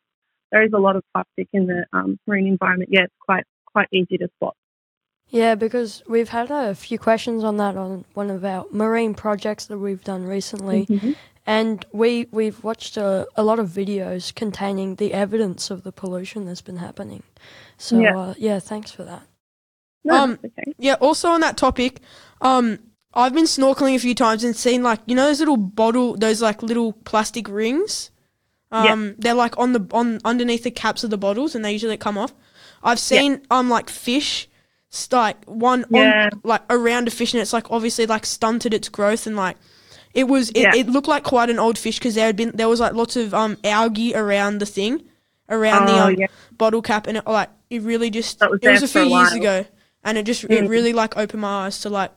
there 0.51 0.63
is 0.63 0.73
a 0.73 0.79
lot 0.79 0.95
of 0.95 1.03
plastic 1.13 1.47
in 1.53 1.67
the 1.67 1.85
um, 1.93 2.19
marine 2.27 2.47
environment. 2.47 2.89
Yeah, 2.91 3.03
it's 3.03 3.13
quite 3.19 3.45
quite 3.65 3.87
easy 3.91 4.17
to 4.17 4.29
spot. 4.37 4.55
Yeah, 5.29 5.55
because 5.55 6.03
we've 6.07 6.29
had 6.29 6.51
a 6.51 6.75
few 6.75 6.99
questions 6.99 7.43
on 7.45 7.55
that 7.57 7.77
on 7.77 8.03
one 8.15 8.29
of 8.29 8.43
our 8.43 8.65
marine 8.71 9.13
projects 9.13 9.65
that 9.67 9.77
we've 9.77 10.03
done 10.03 10.25
recently. 10.25 10.85
Mhm. 10.87 11.15
And 11.47 11.83
we, 11.91 12.27
we've 12.31 12.63
watched 12.63 12.97
a, 12.97 13.25
a 13.35 13.43
lot 13.43 13.57
of 13.57 13.67
videos 13.69 14.33
containing 14.35 14.95
the 14.95 15.11
evidence 15.11 15.71
of 15.71 15.81
the 15.83 15.91
pollution 15.91 16.45
that's 16.45 16.61
been 16.61 16.77
happening. 16.77 17.23
So, 17.77 17.99
Yeah. 17.99 18.15
uh, 18.19 18.33
yeah, 18.37 18.59
thanks 18.59 18.91
for 18.91 19.03
that. 19.05 19.23
No, 20.03 20.15
Um, 20.15 20.39
okay. 20.45 20.73
Yeah. 20.77 20.95
Also 21.01 21.29
on 21.29 21.41
that 21.41 21.57
topic, 21.57 22.01
um, 22.41 22.77
I've 23.13 23.33
been 23.33 23.43
snorkeling 23.45 23.95
a 23.95 23.99
few 23.99 24.15
times 24.15 24.43
and 24.43 24.55
seen 24.55 24.83
like 24.83 24.99
you 25.05 25.15
know 25.15 25.25
those 25.25 25.39
little 25.39 25.57
bottle, 25.57 26.15
those 26.15 26.41
like 26.41 26.63
little 26.63 26.93
plastic 26.93 27.47
rings. 27.49 28.09
Yeah. 28.71 28.93
Um, 28.93 29.15
they're 29.17 29.33
like 29.33 29.57
on 29.57 29.73
the 29.73 29.85
on 29.91 30.19
underneath 30.23 30.63
the 30.63 30.71
caps 30.71 31.03
of 31.03 31.09
the 31.09 31.17
bottles, 31.17 31.55
and 31.55 31.63
they 31.65 31.73
usually 31.73 31.97
come 31.97 32.17
off. 32.17 32.33
I've 32.83 32.99
seen 32.99 33.41
um 33.51 33.69
like 33.69 33.89
fish, 33.89 34.47
st- 34.89 35.11
like 35.13 35.43
one 35.45 35.85
Yeah. 35.89 36.29
on 36.31 36.41
like 36.45 36.61
around 36.69 37.07
a 37.09 37.11
fish, 37.11 37.33
and 37.33 37.41
it's 37.41 37.51
like 37.53 37.69
obviously 37.69 38.05
like 38.05 38.25
stunted 38.25 38.73
its 38.73 38.87
growth, 38.87 39.27
and 39.27 39.35
like 39.35 39.57
it 40.13 40.25
was 40.29 40.49
it, 40.51 40.61
Yeah. 40.61 40.75
it 40.75 40.87
looked 40.87 41.09
like 41.09 41.23
quite 41.23 41.49
an 41.49 41.59
old 41.59 41.77
fish 41.77 41.99
because 41.99 42.15
there 42.15 42.25
had 42.27 42.37
been 42.37 42.51
there 42.53 42.69
was 42.69 42.79
like 42.79 42.93
lots 42.93 43.17
of 43.17 43.33
um 43.33 43.57
algae 43.65 44.15
around 44.15 44.59
the 44.59 44.65
thing, 44.65 45.03
around 45.49 45.87
the 45.87 45.93
Oh, 45.93 46.07
um, 46.07 46.15
yeah. 46.15 46.27
bottle 46.57 46.81
cap, 46.81 47.07
and 47.07 47.17
it 47.17 47.27
like 47.27 47.49
it 47.69 47.81
really 47.81 48.09
just 48.09 48.39
was 48.39 48.59
it 48.61 48.69
was 48.69 48.83
a 48.83 48.87
for 48.87 49.01
a 49.01 49.05
few 49.05 49.17
years 49.17 49.33
ago, 49.33 49.65
and 50.05 50.17
it 50.17 50.25
just 50.25 50.45
it 50.45 50.49
Mm. 50.63 50.69
really 50.69 50.93
like 50.93 51.17
opened 51.17 51.41
my 51.41 51.65
eyes 51.65 51.81
to 51.81 51.89
like 51.89 52.11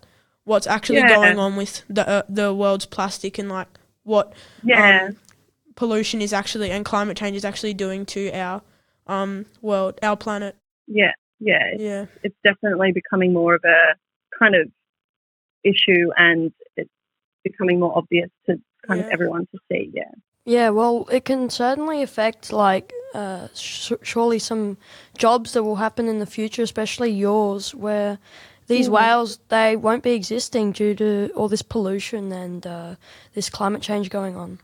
what's 0.44 0.66
actually 0.66 0.98
Yeah. 0.98 1.14
going 1.16 1.38
on 1.38 1.56
with 1.56 1.82
the 1.88 2.08
uh, 2.08 2.22
the 2.28 2.54
world's 2.54 2.86
plastic 2.86 3.38
and 3.38 3.48
like 3.48 3.68
what 4.02 4.32
Yeah. 4.62 5.06
um, 5.08 5.16
pollution 5.76 6.20
is 6.22 6.32
actually 6.32 6.70
and 6.70 6.84
climate 6.84 7.16
change 7.16 7.36
is 7.36 7.44
actually 7.44 7.74
doing 7.74 8.04
to 8.06 8.30
our 8.32 8.62
um 9.06 9.46
world, 9.62 9.98
our 10.02 10.16
planet. 10.16 10.56
yeah. 10.86 11.12
Yeah. 11.40 11.64
It's, 11.72 11.82
Yeah, 11.82 12.06
it's 12.22 12.36
definitely 12.44 12.92
becoming 12.92 13.32
more 13.32 13.54
of 13.54 13.64
a 13.64 13.94
kind 14.38 14.54
of 14.54 14.70
issue 15.62 16.10
and 16.16 16.52
it's 16.76 16.90
becoming 17.42 17.80
more 17.80 17.96
obvious 17.96 18.30
to 18.46 18.60
kind 18.86 19.00
of 19.00 19.06
everyone 19.08 19.46
to 19.52 19.58
see. 19.70 19.90
Yeah. 19.92 20.10
Yeah, 20.46 20.68
well, 20.70 21.08
it 21.10 21.24
can 21.24 21.48
certainly 21.48 22.02
affect, 22.02 22.52
like, 22.52 22.92
uh, 23.14 23.48
sh- 23.54 23.92
surely 24.02 24.38
some 24.38 24.76
jobs 25.16 25.54
that 25.54 25.64
will 25.64 25.76
happen 25.76 26.06
in 26.06 26.18
the 26.18 26.26
future, 26.26 26.62
especially 26.62 27.10
yours, 27.10 27.74
where 27.74 28.18
these 28.66 28.88
whales, 28.88 29.38
they 29.48 29.76
won't 29.76 30.02
be 30.02 30.12
existing 30.12 30.72
due 30.72 30.94
to 30.94 31.30
all 31.34 31.48
this 31.48 31.62
pollution 31.62 32.32
and 32.32 32.66
uh, 32.66 32.94
this 33.34 33.50
climate 33.50 33.82
change 33.82 34.10
going 34.10 34.36
on. 34.36 34.58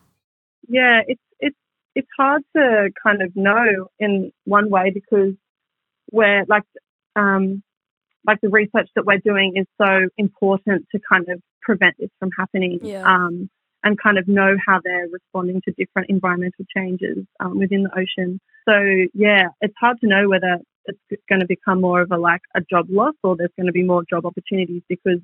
Yeah, 0.69 1.01
it's 1.07 1.21
it's 1.39 1.57
it's 1.95 2.09
hard 2.19 2.43
to 2.57 2.91
kind 3.03 3.23
of 3.23 3.35
know 3.37 3.89
in 3.99 4.33
one 4.45 4.71
way 4.71 4.91
because 4.91 5.35
we're 6.13 6.45
like 6.49 6.63
um, 7.17 7.63
like 8.27 8.41
the 8.41 8.49
research 8.49 8.89
that 8.95 9.05
we're 9.05 9.19
doing 9.19 9.57
is 9.57 9.67
so 9.81 10.09
important 10.17 10.87
to 10.93 11.01
kind 11.11 11.29
of 11.29 11.41
prevent 11.63 11.97
this 11.99 12.11
from 12.19 12.31
happening 12.39 12.79
Yeah. 12.83 13.05
um, 13.05 13.51
and 13.83 13.99
kind 13.99 14.19
of 14.19 14.29
know 14.29 14.57
how 14.65 14.79
they're 14.85 15.09
responding 15.09 15.63
to 15.65 15.73
different 15.73 16.11
environmental 16.11 16.65
changes 16.77 17.25
um, 17.41 17.59
within 17.59 17.83
the 17.83 17.91
ocean. 17.99 18.39
So 18.69 18.75
yeah, 19.15 19.49
it's 19.61 19.75
hard 19.81 20.01
to 20.01 20.07
know 20.07 20.29
whether 20.29 20.59
it's 21.11 21.23
going 21.29 21.41
to 21.41 21.47
become 21.47 21.81
more 21.81 22.01
of 22.01 22.11
a 22.13 22.17
like 22.17 22.43
a 22.55 22.61
job 22.61 22.87
loss 22.91 23.15
or 23.23 23.37
there's 23.37 23.51
going 23.57 23.67
to 23.67 23.73
be 23.73 23.83
more 23.83 24.03
job 24.09 24.27
opportunities 24.27 24.83
because 24.89 25.19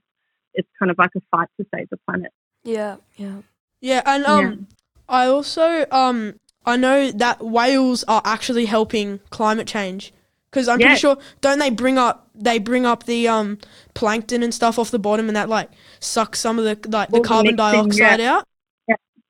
it's 0.54 0.68
kind 0.78 0.90
of 0.90 0.98
like 0.98 1.10
a 1.16 1.20
fight 1.30 1.48
to 1.60 1.66
save 1.74 1.88
the 1.90 1.98
planet. 2.08 2.32
Yeah, 2.64 2.96
yeah. 3.16 3.42
yeah, 3.80 4.02
and 4.06 4.24
um, 4.24 4.66
I 5.08 5.26
also 5.26 5.86
um, 5.90 6.34
I 6.64 6.76
know 6.76 7.10
that 7.12 7.44
whales 7.44 8.04
are 8.08 8.22
actually 8.24 8.66
helping 8.66 9.20
climate 9.30 9.66
change 9.68 10.12
because 10.50 10.68
I'm 10.68 10.80
Yeah. 10.80 10.86
pretty 10.88 11.00
sure 11.00 11.18
don't 11.40 11.58
they 11.58 11.70
bring 11.70 11.98
up 11.98 12.28
they 12.34 12.58
bring 12.58 12.84
up 12.84 13.04
the 13.04 13.28
um 13.28 13.58
plankton 13.94 14.42
and 14.42 14.52
stuff 14.52 14.78
off 14.78 14.90
the 14.90 14.98
bottom 14.98 15.28
and 15.28 15.36
that 15.36 15.48
like 15.48 15.70
sucks 16.00 16.40
some 16.40 16.58
of 16.58 16.64
the 16.64 16.88
like 16.88 17.08
the 17.10 17.16
All 17.16 17.22
the 17.22 17.28
carbon 17.28 17.56
mixing, 17.56 17.56
dioxide 17.56 18.20
out. 18.20 18.44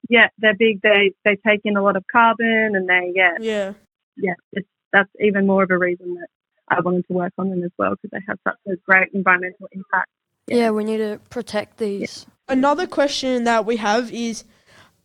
Yeah, 0.08 0.28
they're 0.38 0.54
big. 0.54 0.80
They 0.82 1.12
they 1.24 1.36
take 1.44 1.62
in 1.64 1.76
a 1.76 1.82
lot 1.82 1.96
of 1.96 2.04
carbon 2.10 2.76
and 2.76 2.88
they 2.88 3.12
yeah 3.14 3.32
Yeah, 3.40 3.72
yeah, 4.16 4.34
it's, 4.52 4.68
that's 4.92 5.10
even 5.20 5.46
more 5.46 5.62
of 5.62 5.70
a 5.70 5.78
reason 5.78 6.14
that 6.14 6.28
I 6.68 6.80
wanted 6.80 7.06
to 7.08 7.12
work 7.12 7.32
on 7.38 7.50
them 7.50 7.62
as 7.62 7.70
well 7.78 7.90
because 7.90 8.10
they 8.12 8.24
have 8.26 8.38
such 8.44 8.58
a 8.66 8.76
great 8.84 9.08
environmental 9.12 9.68
impact. 9.72 10.10
Yeah, 10.46 10.70
we 10.70 10.84
need 10.84 10.98
to 10.98 11.20
protect 11.30 11.78
these. 11.78 12.26
Another 12.48 12.86
question 12.86 13.44
that 13.44 13.66
we 13.66 13.76
have 13.76 14.12
is 14.12 14.44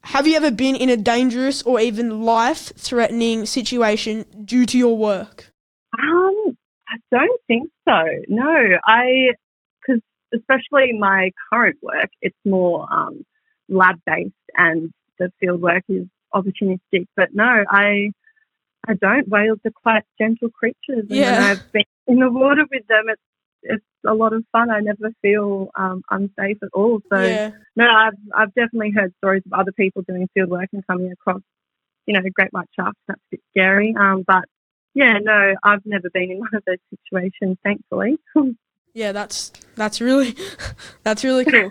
Have 0.03 0.27
you 0.27 0.35
ever 0.35 0.51
been 0.51 0.75
in 0.75 0.89
a 0.89 0.97
dangerous 0.97 1.61
or 1.63 1.79
even 1.79 2.21
life 2.21 2.71
threatening 2.75 3.45
situation 3.45 4.25
due 4.45 4.65
to 4.67 4.77
your 4.77 4.97
work? 4.97 5.51
Um, 5.97 6.57
I 6.87 6.97
don't 7.11 7.41
think 7.47 7.69
so. 7.87 8.03
No, 8.27 8.77
I 8.85 9.31
because 9.79 10.01
especially 10.33 10.93
my 10.97 11.31
current 11.51 11.77
work, 11.81 12.09
it's 12.21 12.37
more 12.45 12.87
um, 12.91 13.25
lab 13.67 13.99
based 14.05 14.33
and 14.55 14.91
the 15.17 15.31
field 15.39 15.61
work 15.61 15.83
is 15.89 16.05
opportunistic. 16.33 17.07
But 17.15 17.33
no, 17.33 17.63
I 17.69 18.11
I 18.87 18.93
don't. 18.95 19.27
Whales 19.27 19.59
are 19.65 19.71
quite 19.71 20.03
gentle 20.19 20.49
creatures, 20.49 21.05
and 21.09 21.09
when 21.09 21.19
Yeah. 21.19 21.45
I've 21.51 21.71
been 21.71 21.83
in 22.07 22.19
the 22.19 22.29
water 22.31 22.65
with 22.71 22.87
them, 22.87 23.05
it's 23.09 23.21
it's 23.63 23.85
a 24.07 24.13
lot 24.15 24.33
of 24.33 24.43
fun. 24.51 24.71
I 24.71 24.79
never 24.79 25.11
feel 25.21 25.69
um, 25.75 26.01
unsafe 26.09 26.57
at 26.63 26.69
all. 26.73 26.99
So 27.11 27.19
yeah. 27.21 27.51
no, 27.75 27.85
I've 27.87 28.17
I've 28.33 28.53
definitely 28.55 28.91
heard 28.91 29.13
stories 29.19 29.43
of 29.45 29.53
other 29.53 29.71
people 29.71 30.01
doing 30.01 30.27
field 30.33 30.49
work 30.49 30.69
and 30.73 30.85
coming 30.87 31.11
across, 31.11 31.41
you 32.07 32.13
know, 32.15 32.21
great 32.33 32.51
white 32.51 32.69
sharks. 32.75 32.97
That's 33.07 33.19
a 33.19 33.35
bit 33.35 33.41
scary. 33.51 33.93
Um, 33.99 34.23
but 34.25 34.45
yeah, 34.95 35.19
no, 35.21 35.53
I've 35.63 35.85
never 35.85 36.09
been 36.11 36.31
in 36.31 36.39
one 36.45 36.49
of 36.55 36.63
those 36.65 36.77
situations, 36.89 37.57
thankfully. 37.63 38.17
Yeah, 38.93 39.13
that's 39.13 39.53
that's 39.75 40.01
really 40.01 40.35
that's 41.03 41.23
really 41.23 41.45
cool. 41.45 41.69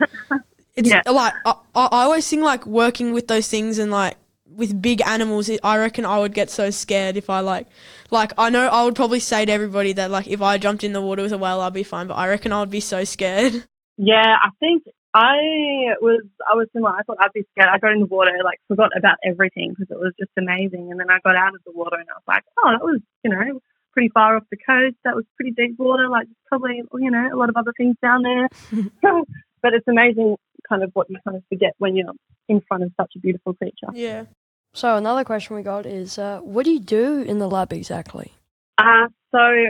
It's 0.75 0.89
Yeah. 0.89 1.03
like 1.05 1.35
I 1.45 1.53
I 1.75 2.05
always 2.05 2.27
think 2.27 2.43
like 2.43 2.65
working 2.65 3.13
with 3.13 3.29
those 3.29 3.47
things 3.47 3.79
and 3.79 3.91
like 3.91 4.17
with 4.61 4.81
big 4.81 5.01
animals. 5.05 5.49
It, 5.49 5.59
I 5.65 5.79
reckon 5.79 6.05
I 6.05 6.21
would 6.21 6.35
get 6.35 6.51
so 6.51 6.71
scared 6.71 7.17
if 7.17 7.29
I 7.29 7.41
like 7.41 7.67
like 8.11 8.33
I 8.39 8.51
know 8.51 8.69
I 8.69 8.85
would 8.85 8.95
probably 8.95 9.19
say 9.19 9.45
to 9.45 9.51
everybody 9.51 9.93
that 9.95 10.11
like 10.13 10.29
if 10.29 10.41
I 10.41 10.59
jumped 10.59 10.85
in 10.85 10.93
the 10.93 11.01
water 11.01 11.23
with 11.23 11.33
a 11.33 11.39
whale, 11.39 11.61
I'd 11.61 11.73
be 11.73 11.83
fine. 11.83 12.07
But 12.07 12.15
I 12.15 12.29
reckon 12.29 12.53
I 12.53 12.61
would 12.61 12.71
be 12.71 12.81
so 12.81 13.03
scared. 13.03 13.65
yeah, 13.97 14.37
I 14.41 14.51
think 14.61 14.85
I 15.13 15.97
was 16.01 16.23
I 16.49 16.55
was 16.55 16.69
similar. 16.73 16.93
I 16.93 17.03
thought 17.03 17.17
I'd 17.19 17.33
be 17.33 17.45
scared. 17.51 17.71
I 17.73 17.79
got 17.79 17.93
in 17.93 18.01
the 18.01 18.07
water, 18.07 18.31
like 18.45 18.61
forgot 18.69 18.97
about 18.97 19.17
everything 19.25 19.71
because 19.71 19.91
it 19.91 19.99
was 19.99 20.13
just 20.21 20.31
amazing. 20.39 20.93
And 20.93 21.01
then 21.01 21.11
I 21.11 21.19
got 21.25 21.35
out 21.35 21.55
of 21.55 21.63
the 21.65 21.73
water 21.73 21.97
and 21.97 22.09
I 22.09 22.15
was 22.15 22.29
like, 22.29 22.45
oh, 22.59 22.71
that 22.71 22.85
was 22.85 23.01
you 23.25 23.31
know 23.31 23.61
pretty 23.93 24.11
far 24.11 24.37
off 24.37 24.45
the 24.51 24.57
coast. 24.57 24.97
That 25.05 25.17
was 25.17 25.25
pretty 25.37 25.51
deep 25.51 25.79
water. 25.79 26.09
Like 26.09 26.29
probably 26.47 26.83
you 26.95 27.11
know 27.11 27.31
a 27.33 27.37
lot 27.37 27.49
of 27.49 27.57
other 27.57 27.73
things 27.77 27.97
down 28.03 28.23
there. 28.23 28.49
but 29.63 29.75
it's 29.75 29.89
amazing, 29.89 30.37
kind 30.69 30.83
of 30.83 30.91
what 30.95 31.11
you 31.11 31.17
kind 31.25 31.37
of 31.37 31.43
forget 31.49 31.75
when 31.79 31.97
you're 31.97 32.13
in 32.49 32.61
front 32.67 32.83
of 32.83 32.93
such 33.01 33.13
a 33.17 33.19
beautiful 33.19 33.55
creature. 33.55 33.89
Yeah. 33.93 34.25
So 34.73 34.97
another 34.97 35.25
question 35.25 35.57
we 35.57 35.63
got 35.63 35.85
is, 35.87 36.19
uh, 36.19 36.41
what 36.41 36.65
do 36.65 36.71
you 36.71 36.81
do 36.81 37.23
in 37.23 37.39
the 37.39 37.49
lab 37.49 37.73
exactly? 37.73 38.33
Uh, 38.79 39.09
so 39.33 39.65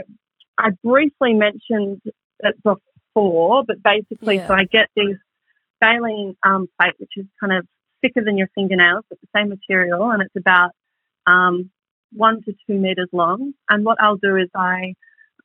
I 0.57 0.69
briefly 0.83 1.33
mentioned 1.33 2.01
it 2.39 2.55
before, 2.63 3.63
but 3.65 3.81
basically, 3.83 4.35
Yeah. 4.35 4.47
so 4.47 4.53
I 4.53 4.65
get 4.65 4.89
this 4.95 5.17
baleen 5.79 6.35
um, 6.43 6.67
plate, 6.79 6.93
which 6.99 7.11
is 7.17 7.25
kind 7.39 7.53
of 7.53 7.65
thicker 8.01 8.23
than 8.23 8.37
your 8.37 8.47
fingernails, 8.53 9.03
but 9.09 9.19
the 9.21 9.27
same 9.35 9.49
material, 9.49 10.11
and 10.11 10.21
it's 10.21 10.35
about 10.35 10.71
um, 11.25 11.71
one 12.13 12.43
to 12.43 12.53
two 12.67 12.77
meters 12.77 13.09
long. 13.11 13.53
And 13.69 13.83
what 13.83 13.97
I'll 14.01 14.17
do 14.17 14.35
is 14.35 14.49
I 14.55 14.93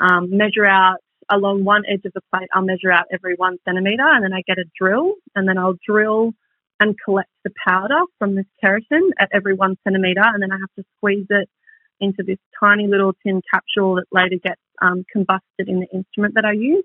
um, 0.01 0.37
measure 0.37 0.67
out 0.67 0.99
along 1.31 1.65
one 1.65 1.85
edge 1.89 2.05
of 2.05 2.13
the 2.13 2.21
plate, 2.33 2.49
I'll 2.53 2.63
measure 2.63 2.93
out 2.93 3.07
every 3.11 3.35
one 3.35 3.57
centimeter, 3.65 4.07
and 4.07 4.23
then 4.23 4.33
I 4.33 4.43
get 4.47 4.59
a 4.59 4.65
drill, 4.79 5.15
and 5.35 5.49
then 5.49 5.59
I'll 5.59 5.77
drill 5.87 6.35
and 6.80 6.95
collect 7.04 7.30
the 7.45 7.50
powder 7.66 8.00
from 8.18 8.35
this 8.35 8.47
keratin 8.62 9.11
at 9.18 9.28
every 9.33 9.54
one 9.54 9.76
centimeter, 9.85 10.23
and 10.23 10.42
then 10.42 10.52
I 10.52 10.56
have 10.56 10.75
to 10.78 10.85
squeeze 10.97 11.26
it 11.30 11.49
into 12.00 12.23
this 12.23 12.38
tiny 12.61 12.87
little 12.87 13.12
tin 13.25 13.40
capsule 13.52 13.95
that 13.97 14.04
later 14.12 14.37
gets 14.42 14.61
um, 14.83 15.04
combusted 15.14 15.68
in 15.68 15.80
the 15.80 15.87
instrument 15.92 16.35
that 16.35 16.45
I 16.45 16.52
use. 16.52 16.85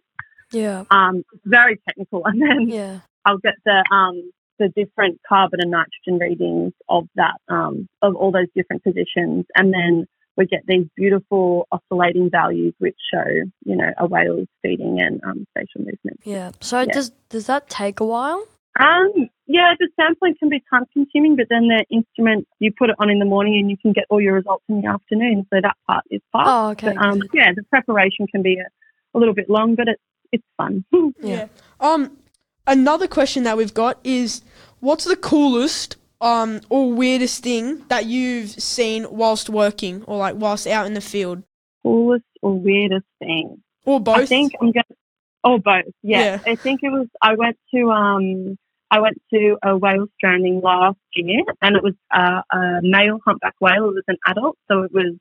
Yeah, 0.52 0.84
Um, 0.92 1.24
very 1.46 1.80
technical, 1.88 2.22
and 2.26 2.42
then 2.42 2.68
yeah, 2.68 3.00
I'll 3.26 3.38
get 3.38 3.56
the 3.66 3.84
um, 3.94 4.32
the 4.60 4.70
different 4.70 5.20
carbon 5.28 5.60
and 5.62 5.72
nitrogen 5.72 6.20
readings 6.20 6.74
of 6.88 7.08
that 7.16 7.36
um, 7.50 7.88
of 8.02 8.16
all 8.16 8.32
those 8.32 8.48
different 8.56 8.84
positions, 8.84 9.46
and 9.56 9.74
then 9.74 10.08
we 10.38 10.46
get 10.46 10.62
these 10.66 10.86
beautiful 10.96 11.68
oscillating 11.72 12.30
values 12.30 12.74
which 12.80 12.96
show 13.14 13.26
you 13.66 13.76
know 13.76 13.92
a 13.98 14.06
whale's 14.08 14.48
feeding 14.62 15.02
and 15.02 15.22
um, 15.24 15.46
spatial 15.52 15.82
movement. 15.82 16.20
yeah. 16.24 16.52
So 16.62 16.82
Yeah. 16.82 16.94
does 16.94 17.12
does 17.30 17.48
that 17.48 17.70
take 17.70 18.00
a 18.00 18.06
while? 18.06 18.46
Um, 18.80 19.30
yeah, 19.48 19.74
the 19.78 19.90
sampling 20.00 20.36
can 20.40 20.50
be 20.50 20.64
time 20.70 20.86
consuming, 20.94 21.36
but 21.36 21.48
then 21.50 21.68
the 21.68 21.86
instrument 21.90 22.48
you 22.60 22.72
put 22.72 22.90
it 22.90 22.96
on 23.00 23.10
in 23.10 23.20
the 23.20 23.26
morning 23.26 23.60
and 23.60 23.70
you 23.70 23.78
can 23.78 23.92
get 23.92 24.06
all 24.10 24.22
your 24.22 24.34
results 24.34 24.64
in 24.70 24.82
the 24.82 24.88
afternoon. 24.88 25.46
So 25.54 25.60
that 25.62 25.76
part 25.88 26.06
is 26.10 26.22
fast. 26.32 26.48
Oh, 26.48 26.70
okay. 26.70 26.94
But, 26.94 27.06
um, 27.06 27.22
yeah, 27.34 27.52
the 27.54 27.64
preparation 27.64 28.28
can 28.28 28.42
be 28.42 28.58
a, 28.58 29.18
a 29.18 29.20
little 29.20 29.34
bit 29.34 29.50
long, 29.50 29.76
but 29.76 29.88
it's 29.88 30.02
it's 30.32 30.46
fun. 30.58 30.86
Yeah. 31.22 31.48
Um, 31.80 32.18
another 32.66 33.08
question 33.08 33.44
that 33.44 33.58
we've 33.58 33.74
got 33.74 34.00
is, 34.04 34.42
what's 34.80 35.04
the 35.04 35.18
coolest 35.18 35.98
um 36.22 36.62
or 36.70 36.94
weirdest 36.94 37.44
thing 37.44 37.84
that 37.90 38.06
you've 38.06 38.52
seen 38.52 39.08
whilst 39.10 39.50
working 39.50 40.04
or 40.04 40.18
like 40.18 40.36
whilst 40.38 40.68
out 40.68 40.86
in 40.86 40.94
the 40.94 41.02
field 41.02 41.42
Coolest 41.84 42.24
or 42.42 42.54
weirdest 42.58 43.06
thing? 43.20 43.62
or 43.86 44.00
both? 44.00 44.18
I 44.18 44.26
think 44.26 44.54
I'm 44.62 44.72
going 44.72 44.86
to, 44.88 44.96
Oh, 45.44 45.58
both. 45.58 45.86
Yeah. 46.04 46.40
Yeah. 46.46 46.52
I 46.52 46.56
think 46.56 46.82
it 46.84 46.90
was. 46.90 47.08
I 47.22 47.34
went 47.36 47.58
to 47.74 47.90
um, 47.90 48.58
I 48.92 49.00
went 49.00 49.20
to 49.34 49.58
a 49.64 49.78
whale 49.78 50.08
stranding 50.18 50.60
last 50.62 50.98
year, 51.16 51.40
and 51.62 51.78
it 51.78 51.84
was 51.84 51.94
uh, 52.14 52.42
a 52.52 52.82
male 52.82 53.20
humpback 53.26 53.56
whale. 53.62 53.86
It 53.90 53.96
was 53.96 54.04
an 54.10 54.18
adult, 54.28 54.58
so 54.70 54.84
it 54.84 54.92
was 54.94 55.16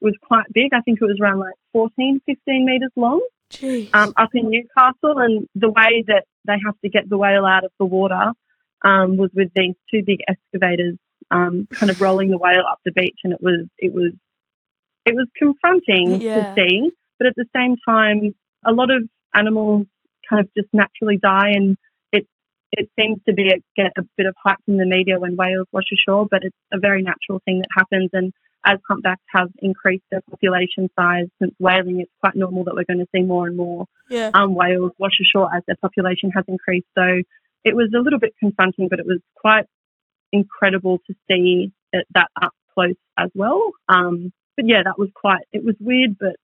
was 0.00 0.14
quite 0.22 0.44
big. 0.52 0.72
I 0.74 0.82
think 0.82 0.98
it 1.00 1.04
was 1.06 1.18
around 1.20 1.40
like 1.40 1.54
14, 1.72 2.20
15 2.24 2.64
meters 2.66 2.92
long. 2.94 3.20
Um, 3.94 4.12
up 4.16 4.28
in 4.34 4.50
Newcastle, 4.50 5.18
and 5.18 5.48
the 5.54 5.70
way 5.70 6.04
that 6.06 6.24
they 6.46 6.56
have 6.64 6.78
to 6.84 6.90
get 6.90 7.08
the 7.08 7.16
whale 7.16 7.46
out 7.46 7.64
of 7.64 7.72
the 7.80 7.86
water 7.86 8.32
um, 8.84 9.16
was 9.16 9.30
with 9.34 9.50
these 9.56 9.74
two 9.90 10.02
big 10.04 10.18
excavators, 10.28 10.96
um, 11.30 11.66
kind 11.72 11.90
of 11.90 12.00
rolling 12.00 12.28
the 12.30 12.38
whale 12.38 12.62
up 12.70 12.78
the 12.84 12.92
beach, 12.92 13.18
and 13.24 13.32
it 13.32 13.40
was 13.40 13.66
it 13.78 13.94
was 13.94 14.12
it 15.06 15.14
was 15.14 15.26
confronting 15.36 16.20
Yeah. 16.20 16.34
to 16.34 16.52
see, 16.58 16.90
but 17.18 17.26
at 17.26 17.34
the 17.36 17.46
same 17.56 17.76
time, 17.88 18.34
a 18.66 18.72
lot 18.72 18.90
of 18.90 19.02
animals 19.34 19.86
kind 20.28 20.40
of 20.44 20.52
just 20.54 20.68
naturally 20.74 21.16
die, 21.16 21.52
and 21.54 21.78
it 22.78 22.88
it 22.96 23.02
seems 23.02 23.18
to 23.26 23.34
be 23.34 23.52
get 23.76 23.92
a 23.96 24.02
bit 24.16 24.26
of 24.26 24.34
hype 24.42 24.58
from 24.64 24.78
the 24.78 24.86
media 24.86 25.18
when 25.18 25.36
whales 25.36 25.66
wash 25.72 25.84
ashore, 25.92 26.26
but 26.30 26.40
it's 26.42 26.56
a 26.72 26.78
very 26.78 27.02
natural 27.02 27.40
thing 27.44 27.60
that 27.60 27.68
happens, 27.76 28.10
and 28.12 28.32
as 28.64 28.78
humpbacks 28.88 29.22
have 29.34 29.48
increased 29.60 30.04
their 30.10 30.20
population 30.28 30.90
size 30.98 31.26
since 31.40 31.54
whaling, 31.58 32.00
it's 32.00 32.10
quite 32.20 32.34
normal 32.34 32.64
that 32.64 32.74
we're 32.74 32.84
going 32.84 32.98
to 32.98 33.08
see 33.14 33.22
more 33.22 33.46
and 33.46 33.56
more 33.56 33.86
yeah. 34.10 34.30
um, 34.34 34.54
whales 34.54 34.92
wash 34.98 35.18
ashore 35.20 35.48
as 35.54 35.62
their 35.66 35.76
population 35.80 36.30
has 36.34 36.44
increased. 36.48 36.86
So 36.96 37.22
it 37.64 37.76
was 37.76 37.90
a 37.94 38.00
little 38.00 38.18
bit 38.18 38.34
confronting, 38.38 38.88
but 38.88 38.98
it 38.98 39.06
was 39.06 39.20
quite 39.36 39.66
incredible 40.32 40.98
to 41.06 41.14
see 41.30 41.72
it, 41.92 42.06
that 42.14 42.28
up 42.40 42.52
close 42.74 42.96
as 43.16 43.30
well. 43.34 43.72
Um, 43.88 44.32
but 44.56 44.66
yeah, 44.66 44.82
that 44.84 44.98
was 44.98 45.08
quite, 45.14 45.42
it 45.52 45.64
was 45.64 45.76
weird, 45.80 46.18
but 46.18 46.34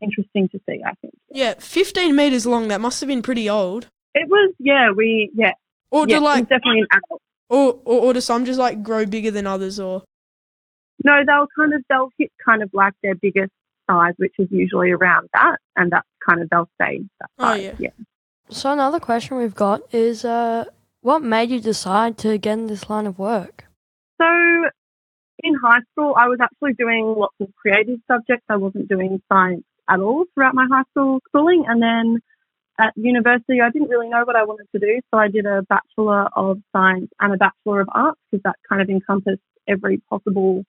interesting 0.00 0.48
to 0.50 0.60
see, 0.68 0.82
I 0.86 0.92
think. 1.00 1.14
Yeah, 1.30 1.54
15 1.58 2.14
meters 2.14 2.46
long. 2.46 2.68
That 2.68 2.80
must 2.82 3.00
have 3.00 3.08
been 3.08 3.22
pretty 3.22 3.48
old. 3.48 3.88
It 4.14 4.28
was, 4.28 4.52
yeah, 4.58 4.90
we, 4.94 5.30
yeah, 5.34 5.52
Or 5.92 6.08
yeah 6.08 6.18
do 6.18 6.24
like, 6.24 6.48
definitely 6.48 6.80
an 6.80 6.86
adult. 6.98 7.22
or, 7.48 7.78
or 7.84 8.00
or 8.04 8.12
do 8.14 8.20
some 8.20 8.44
just 8.44 8.58
like 8.58 8.82
grow 8.82 9.04
bigger 9.06 9.30
than 9.30 9.46
others? 9.46 9.78
Or 9.78 10.02
No, 11.04 11.14
they'll 11.26 11.48
kind 11.58 11.74
of, 11.74 11.82
they'll 11.88 12.10
hit 12.18 12.32
kind 12.44 12.62
of 12.62 12.70
like 12.72 12.94
their 13.02 13.14
biggest 13.14 13.52
size, 13.90 14.14
which 14.16 14.34
is 14.38 14.48
usually 14.50 14.90
around 14.90 15.28
that, 15.34 15.56
and 15.76 15.92
that's 15.92 16.08
kind 16.26 16.40
of, 16.42 16.48
they'll 16.50 16.68
stay 16.80 17.02
that 17.20 17.30
Oh, 17.38 17.54
yeah. 17.54 17.74
yeah. 17.78 17.90
So 18.48 18.72
another 18.72 19.00
question 19.00 19.36
we've 19.36 19.54
got 19.54 19.82
is, 19.94 20.24
uh, 20.24 20.64
what 21.00 21.22
made 21.22 21.50
you 21.50 21.60
decide 21.60 22.16
to 22.18 22.38
get 22.38 22.58
in 22.58 22.66
this 22.68 22.88
line 22.88 23.06
of 23.06 23.18
work? 23.18 23.64
So 24.20 24.28
in 25.42 25.54
high 25.56 25.80
school, 25.90 26.14
I 26.16 26.28
was 26.28 26.38
actually 26.40 26.74
doing 26.74 27.14
lots 27.18 27.34
of 27.40 27.48
creative 27.56 27.98
subjects. 28.06 28.44
I 28.48 28.56
wasn't 28.56 28.88
doing 28.88 29.20
science 29.30 29.64
at 29.90 30.00
all 30.00 30.24
throughout 30.32 30.54
my 30.54 30.66
high 30.70 30.84
school 30.90 31.20
schooling. 31.28 31.64
And 31.66 31.82
then 31.82 32.20
at 32.78 32.92
university, 32.96 33.60
I 33.60 33.70
didn't 33.70 33.88
really 33.88 34.08
know 34.08 34.24
what 34.24 34.36
I 34.36 34.44
wanted 34.44 34.66
to 34.72 34.78
do. 34.78 35.00
So 35.12 35.18
I 35.18 35.28
did 35.28 35.46
a 35.46 35.62
Bachelor 35.62 36.28
of 36.34 36.58
Science 36.72 37.10
and 37.20 37.34
a 37.34 37.36
Bachelor 37.36 37.80
of 37.80 37.88
Arts 37.92 38.20
because 38.30 38.42
that 38.44 38.56
kind 38.68 38.80
of 38.80 38.88
encompassed 38.88 39.42
every 39.68 39.98
possible 40.10 40.64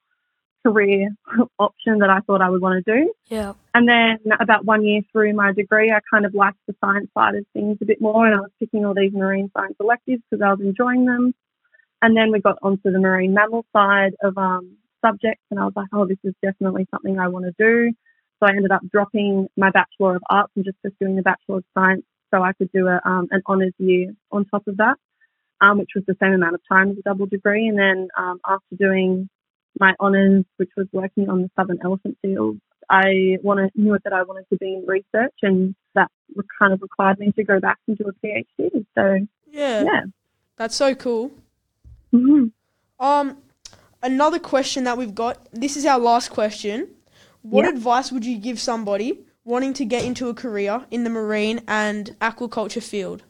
career 0.64 1.10
option 1.58 1.98
that 1.98 2.10
I 2.10 2.20
thought 2.20 2.40
I 2.40 2.50
would 2.50 2.60
want 2.60 2.84
to 2.84 2.92
do. 2.92 3.12
Yeah. 3.28 3.54
And 3.74 3.88
then 3.88 4.18
about 4.40 4.64
one 4.64 4.84
year 4.84 5.02
through 5.12 5.34
my 5.34 5.52
degree, 5.52 5.92
I 5.92 6.00
kind 6.10 6.26
of 6.26 6.34
liked 6.34 6.58
the 6.66 6.74
science 6.82 7.10
side 7.14 7.34
of 7.34 7.44
things 7.52 7.78
a 7.80 7.84
bit 7.84 8.00
more, 8.00 8.26
and 8.26 8.34
I 8.34 8.40
was 8.40 8.50
picking 8.58 8.84
all 8.84 8.94
these 8.94 9.12
marine 9.12 9.50
science 9.56 9.76
electives 9.80 10.22
because 10.30 10.42
I 10.42 10.50
was 10.50 10.60
enjoying 10.60 11.04
them. 11.04 11.34
And 12.02 12.16
then 12.16 12.32
we 12.32 12.40
got 12.40 12.58
onto 12.62 12.90
the 12.90 12.98
marine 12.98 13.34
mammal 13.34 13.64
side 13.72 14.14
of 14.22 14.36
um, 14.36 14.76
subjects, 15.04 15.44
and 15.50 15.58
I 15.58 15.64
was 15.64 15.72
like, 15.74 15.88
oh, 15.92 16.06
this 16.06 16.18
is 16.22 16.34
definitely 16.42 16.86
something 16.90 17.18
I 17.18 17.28
want 17.28 17.46
to 17.46 17.54
do. 17.58 17.92
So 18.40 18.46
I 18.46 18.50
ended 18.50 18.72
up 18.72 18.82
dropping 18.90 19.48
my 19.56 19.70
Bachelor 19.70 20.16
of 20.16 20.22
Arts 20.28 20.52
and 20.56 20.64
just 20.64 20.80
pursuing 20.82 21.16
the 21.16 21.22
Bachelor 21.22 21.58
of 21.58 21.64
Science 21.74 22.04
so 22.32 22.42
I 22.42 22.52
could 22.52 22.70
do 22.72 22.88
a, 22.88 23.00
um, 23.04 23.28
an 23.30 23.42
honours 23.46 23.74
year 23.78 24.14
on 24.32 24.44
top 24.46 24.66
of 24.66 24.76
that, 24.78 24.96
um, 25.60 25.78
which 25.78 25.90
was 25.94 26.04
the 26.06 26.16
same 26.20 26.32
amount 26.32 26.54
of 26.54 26.60
time 26.68 26.90
as 26.90 26.98
a 26.98 27.02
double 27.02 27.26
degree. 27.26 27.68
And 27.68 27.78
then 27.78 28.08
um, 28.18 28.40
after 28.46 28.76
doing 28.76 29.28
my 29.78 29.94
honours, 30.00 30.44
which 30.56 30.70
was 30.76 30.86
working 30.92 31.28
on 31.30 31.42
the 31.42 31.50
southern 31.56 31.78
elephant 31.82 32.18
seals, 32.22 32.56
I 32.90 33.38
wanted, 33.42 33.70
knew 33.74 33.96
that 34.02 34.12
I 34.12 34.22
wanted 34.24 34.46
to 34.50 34.56
be 34.56 34.74
in 34.74 34.84
research, 34.86 35.34
and 35.42 35.74
that 35.94 36.10
kind 36.58 36.72
of 36.72 36.82
required 36.82 37.18
me 37.18 37.32
to 37.32 37.44
go 37.44 37.60
back 37.60 37.78
and 37.86 37.96
do 37.96 38.04
a 38.08 38.26
PhD. 38.26 38.84
So 38.94 39.26
yeah, 39.50 39.84
yeah, 39.84 40.02
that's 40.56 40.76
so 40.76 40.94
cool. 40.94 41.32
Mhm. 42.12 42.52
Um, 43.00 43.38
another 44.02 44.38
question 44.38 44.84
that 44.84 44.98
we've 44.98 45.14
got. 45.14 45.38
This 45.52 45.76
is 45.76 45.86
our 45.86 45.98
last 45.98 46.30
question. 46.30 46.88
What 47.44 47.64
Yeah. 47.64 47.72
advice 47.72 48.10
would 48.10 48.24
you 48.24 48.38
give 48.38 48.58
somebody 48.58 49.26
wanting 49.44 49.74
to 49.74 49.84
get 49.84 50.02
into 50.02 50.28
a 50.28 50.34
career 50.34 50.86
in 50.90 51.04
the 51.04 51.10
marine 51.10 51.60
and 51.68 52.16
aquaculture 52.20 52.82
field? 52.82 53.22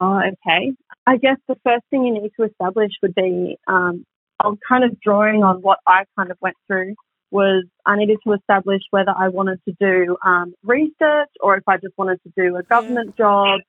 Oh, 0.00 0.20
okay. 0.20 0.74
I 1.06 1.16
guess 1.16 1.38
the 1.48 1.56
first 1.64 1.84
thing 1.88 2.04
you 2.04 2.12
need 2.12 2.30
to 2.38 2.44
establish 2.44 2.92
would 3.00 3.14
be, 3.14 3.56
um, 3.66 4.04
I'm 4.40 4.58
kind 4.68 4.84
of 4.84 5.00
drawing 5.00 5.42
on 5.42 5.62
what 5.62 5.78
I 5.86 6.04
kind 6.16 6.30
of 6.30 6.36
went 6.42 6.56
through 6.66 6.94
was 7.30 7.64
I 7.86 7.96
needed 7.96 8.18
to 8.26 8.34
establish 8.34 8.82
whether 8.90 9.14
I 9.16 9.28
wanted 9.28 9.60
to 9.66 9.74
do 9.80 10.16
um, 10.24 10.54
research 10.62 11.30
or 11.40 11.56
if 11.56 11.64
I 11.66 11.78
just 11.78 11.96
wanted 11.96 12.20
to 12.24 12.32
do 12.36 12.56
a 12.56 12.62
government 12.62 13.16
job. 13.16 13.60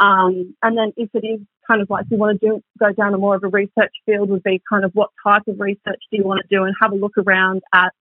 Um, 0.00 0.56
and 0.62 0.76
then 0.76 0.92
if 0.96 1.08
it 1.14 1.24
is 1.24 1.40
kind 1.68 1.80
of 1.80 1.88
like 1.88 2.06
you 2.10 2.16
want 2.16 2.40
to 2.40 2.46
do 2.46 2.62
go 2.78 2.92
down 2.92 3.14
a 3.14 3.18
more 3.18 3.36
of 3.36 3.44
a 3.44 3.48
research 3.48 3.92
field 4.04 4.28
would 4.28 4.42
be 4.42 4.60
kind 4.68 4.84
of 4.84 4.90
what 4.94 5.10
type 5.24 5.42
of 5.46 5.60
research 5.60 6.02
do 6.10 6.18
you 6.18 6.24
want 6.24 6.42
to 6.42 6.54
do 6.54 6.64
and 6.64 6.74
have 6.82 6.92
a 6.92 6.96
look 6.96 7.16
around 7.16 7.62
at 7.72 7.92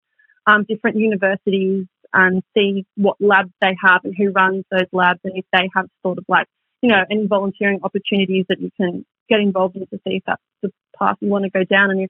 um, 0.47 0.65
different 0.67 0.97
universities 0.97 1.85
and 2.13 2.43
see 2.55 2.85
what 2.95 3.17
labs 3.19 3.51
they 3.61 3.75
have 3.83 4.01
and 4.03 4.15
who 4.17 4.31
runs 4.31 4.63
those 4.71 4.87
labs 4.91 5.19
and 5.23 5.33
if 5.35 5.45
they 5.51 5.69
have 5.75 5.87
sort 6.03 6.17
of 6.17 6.25
like 6.27 6.47
you 6.85 6.91
know, 6.91 7.03
any 7.09 7.25
volunteering 7.25 7.79
opportunities 7.81 8.45
that 8.47 8.61
you 8.61 8.69
can 8.77 9.03
get 9.27 9.39
involved 9.39 9.75
in 9.75 9.87
to 9.87 9.97
see 10.07 10.17
if 10.17 10.23
that's 10.27 10.41
the 10.61 10.71
path 10.99 11.15
you 11.19 11.29
want 11.29 11.43
to 11.43 11.49
go 11.49 11.63
down. 11.63 11.89
And 11.89 12.01
if 12.01 12.09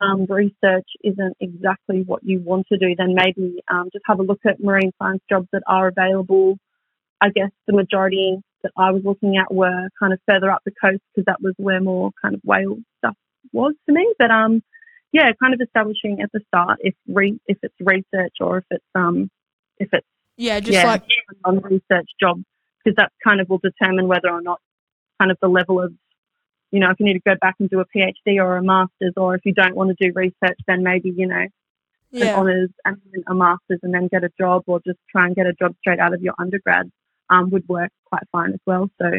um, 0.00 0.26
research 0.28 0.86
isn't 1.02 1.36
exactly 1.40 2.04
what 2.06 2.22
you 2.22 2.38
want 2.38 2.68
to 2.68 2.78
do, 2.78 2.94
then 2.96 3.14
maybe 3.16 3.62
um, 3.68 3.88
just 3.92 4.04
have 4.06 4.20
a 4.20 4.22
look 4.22 4.38
at 4.46 4.62
marine 4.62 4.92
science 5.02 5.22
jobs 5.28 5.48
that 5.52 5.62
are 5.66 5.88
available. 5.88 6.56
I 7.20 7.30
guess 7.30 7.50
the 7.66 7.72
majority 7.72 8.36
that 8.62 8.70
I 8.78 8.92
was 8.92 9.02
looking 9.04 9.38
at 9.38 9.52
were 9.52 9.88
kind 9.98 10.12
of 10.12 10.20
further 10.24 10.52
up 10.52 10.62
the 10.64 10.72
coast 10.80 11.02
because 11.12 11.24
that 11.26 11.42
was 11.42 11.54
where 11.56 11.80
more 11.80 12.10
kind 12.22 12.36
of 12.36 12.40
whale 12.44 12.76
stuff 12.98 13.16
was 13.52 13.74
for 13.86 13.92
me. 13.92 14.14
But 14.20 14.30
um, 14.30 14.62
yeah, 15.12 15.30
kind 15.40 15.54
of 15.54 15.60
establishing 15.60 16.20
at 16.20 16.30
the 16.32 16.40
start 16.48 16.78
if 16.80 16.94
re- 17.06 17.40
if 17.46 17.58
it's 17.62 17.74
research 17.80 18.34
or 18.40 18.58
if 18.58 18.64
it's 18.70 18.84
um 18.94 19.30
if 19.78 19.88
it's 19.92 20.06
Yeah, 20.36 20.60
just 20.60 20.72
yeah, 20.72 20.84
like 20.84 21.02
on 21.44 21.60
research 21.60 22.08
job 22.20 22.42
because 22.84 22.96
that 22.96 23.12
kind 23.26 23.40
of 23.40 23.48
will 23.48 23.58
determine 23.58 24.08
whether 24.08 24.30
or 24.30 24.42
not 24.42 24.60
kind 25.18 25.30
of 25.30 25.38
the 25.40 25.48
level 25.48 25.82
of 25.82 25.92
you 26.70 26.80
know 26.80 26.90
if 26.90 27.00
you 27.00 27.06
need 27.06 27.14
to 27.14 27.20
go 27.20 27.34
back 27.40 27.56
and 27.58 27.70
do 27.70 27.80
a 27.80 27.86
PhD 27.86 28.38
or 28.38 28.56
a 28.56 28.62
master's 28.62 29.14
or 29.16 29.34
if 29.34 29.42
you 29.44 29.52
don't 29.52 29.76
want 29.76 29.96
to 29.96 30.06
do 30.06 30.12
research 30.14 30.58
then 30.66 30.82
maybe 30.82 31.12
you 31.16 31.26
know 31.26 31.46
an 32.12 32.28
honours 32.28 32.70
and 32.84 32.96
then 33.12 33.24
a 33.28 33.34
master's 33.34 33.80
and 33.82 33.92
then 33.92 34.08
get 34.08 34.24
a 34.24 34.30
job 34.38 34.62
or 34.66 34.80
just 34.86 34.98
try 35.10 35.26
and 35.26 35.36
get 35.36 35.46
a 35.46 35.52
job 35.52 35.74
straight 35.80 35.98
out 35.98 36.14
of 36.14 36.22
your 36.22 36.34
undergrad 36.38 36.90
um, 37.28 37.50
would 37.50 37.68
work 37.68 37.90
quite 38.06 38.22
fine 38.32 38.52
as 38.52 38.60
well. 38.66 38.88
So 38.98 39.10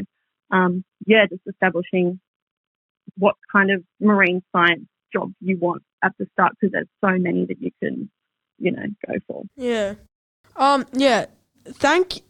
um, 0.52 0.84
yeah 1.06 1.26
just 1.30 1.41
establishing 1.47 2.19
what 3.17 3.36
kind 3.52 3.71
of 3.71 3.84
marine 4.00 4.41
science 4.52 4.88
job 5.13 5.32
you 5.41 5.58
want 5.58 5.84
at 6.04 6.13
the 6.20 6.28
start 6.34 6.54
because 6.60 6.72
there's 6.74 6.88
so 7.04 7.17
many 7.17 7.46
that 7.46 7.62
you 7.62 7.72
can 7.82 8.10
you 8.60 8.72
know 8.72 8.84
go 9.08 9.13
for 9.28 9.43
yeah. 9.56 9.96
Um, 10.56 10.86
yeah. 10.93 11.26
Thank, 11.67 12.22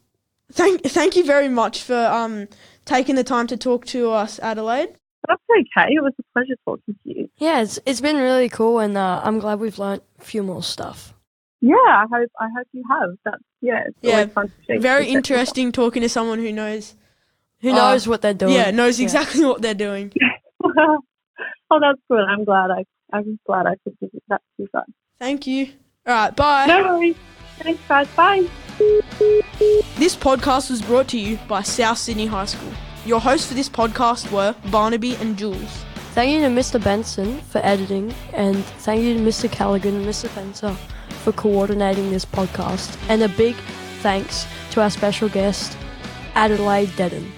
thank, 0.52 0.82
thank 0.84 1.16
you 1.16 1.24
very 1.24 1.48
much 1.48 1.84
for 1.84 1.96
um 2.08 2.48
taking 2.86 3.16
the 3.16 3.24
time 3.24 3.48
to 3.48 3.58
talk 3.58 3.86
to 3.88 4.12
us, 4.12 4.40
Adelaide. 4.40 4.90
that's 5.28 5.42
okay 5.50 5.94
it 5.94 6.02
was 6.02 6.14
a 6.20 6.24
pleasure 6.34 6.56
talking 6.66 6.96
to 7.04 7.10
you 7.10 7.30
Yeah, 7.38 7.62
it's 7.62 7.80
it's 7.86 8.02
been 8.02 8.18
really 8.18 8.50
cool, 8.50 8.80
and 8.80 8.98
uh, 8.98 9.22
I'm 9.24 9.40
glad 9.40 9.60
we've 9.60 9.80
learnt 9.80 10.04
a 10.20 10.24
few 10.24 10.44
more 10.44 10.64
stuff. 10.64 11.14
Yeah, 11.62 11.76
I 11.76 12.06
hope 12.12 12.32
I 12.40 12.48
hope 12.56 12.68
you 12.74 12.84
have. 12.90 13.10
That's 13.26 13.44
yeah, 13.62 13.84
it's 13.88 13.98
Yeah, 14.02 14.26
fun 14.28 14.52
to. 14.68 14.80
Very 14.80 15.06
see 15.06 15.12
that. 15.14 15.18
interesting 15.18 15.72
talking 15.72 16.02
to 16.02 16.10
someone 16.10 16.40
who 16.40 16.52
knows. 16.52 16.96
Who 17.62 17.72
Uh, 17.72 17.76
knows 17.76 18.08
what 18.08 18.22
they're 18.22 18.34
doing? 18.34 18.54
Yeah, 18.54 18.72
knows 18.72 19.00
Yeah. 19.00 19.06
exactly 19.06 19.44
what 19.46 19.62
they're 19.62 19.74
doing. 19.88 20.12
oh, 21.72 21.80
that's 21.80 22.00
good. 22.10 22.24
I'm 22.28 22.44
glad 22.44 22.72
I 22.72 22.84
I'm 23.14 23.40
glad 23.46 23.66
I 23.68 23.76
could 23.84 23.98
visit 24.00 24.24
that 24.30 24.42
to 24.58 24.64
you 24.64 24.68
guys. 24.74 24.86
Thank 25.20 25.48
you. 25.48 25.70
All 26.06 26.14
right, 26.14 26.36
bye. 26.36 26.66
No 26.66 26.84
worries. 26.84 27.16
Thanks, 27.60 27.82
guys. 27.88 28.08
Bye. 28.16 28.48
This 29.98 30.16
podcast 30.16 30.70
was 30.70 30.82
brought 30.82 31.08
to 31.10 31.20
you 31.20 31.40
by 31.48 31.64
South 31.64 31.98
Sydney 31.98 32.28
High 32.28 32.46
School. 32.46 32.72
Your 33.06 33.20
hosts 33.20 33.48
for 33.48 33.54
this 33.54 33.70
podcast 33.70 34.32
were 34.32 34.56
Barnaby 34.70 35.16
and 35.16 35.38
Jules. 35.38 35.84
Thank 36.14 36.32
you 36.32 36.40
to 36.42 36.48
Mr. 36.48 36.84
Benson 36.84 37.40
for 37.42 37.60
editing, 37.64 38.14
and 38.34 38.64
thank 38.82 39.04
you 39.04 39.14
to 39.14 39.20
Mr. 39.20 39.52
Callaghan 39.52 39.96
and 39.96 40.06
Mr. 40.06 40.30
Spencer 40.30 40.74
for 41.24 41.32
coordinating 41.32 42.10
this 42.10 42.26
podcast. 42.26 42.98
And 43.10 43.24
a 43.24 43.30
big 43.30 43.56
thanks 44.00 44.46
to 44.72 44.82
our 44.82 44.90
special 44.90 45.30
guest, 45.30 45.78
Adelaide 46.36 46.90
Dedden. 46.96 47.32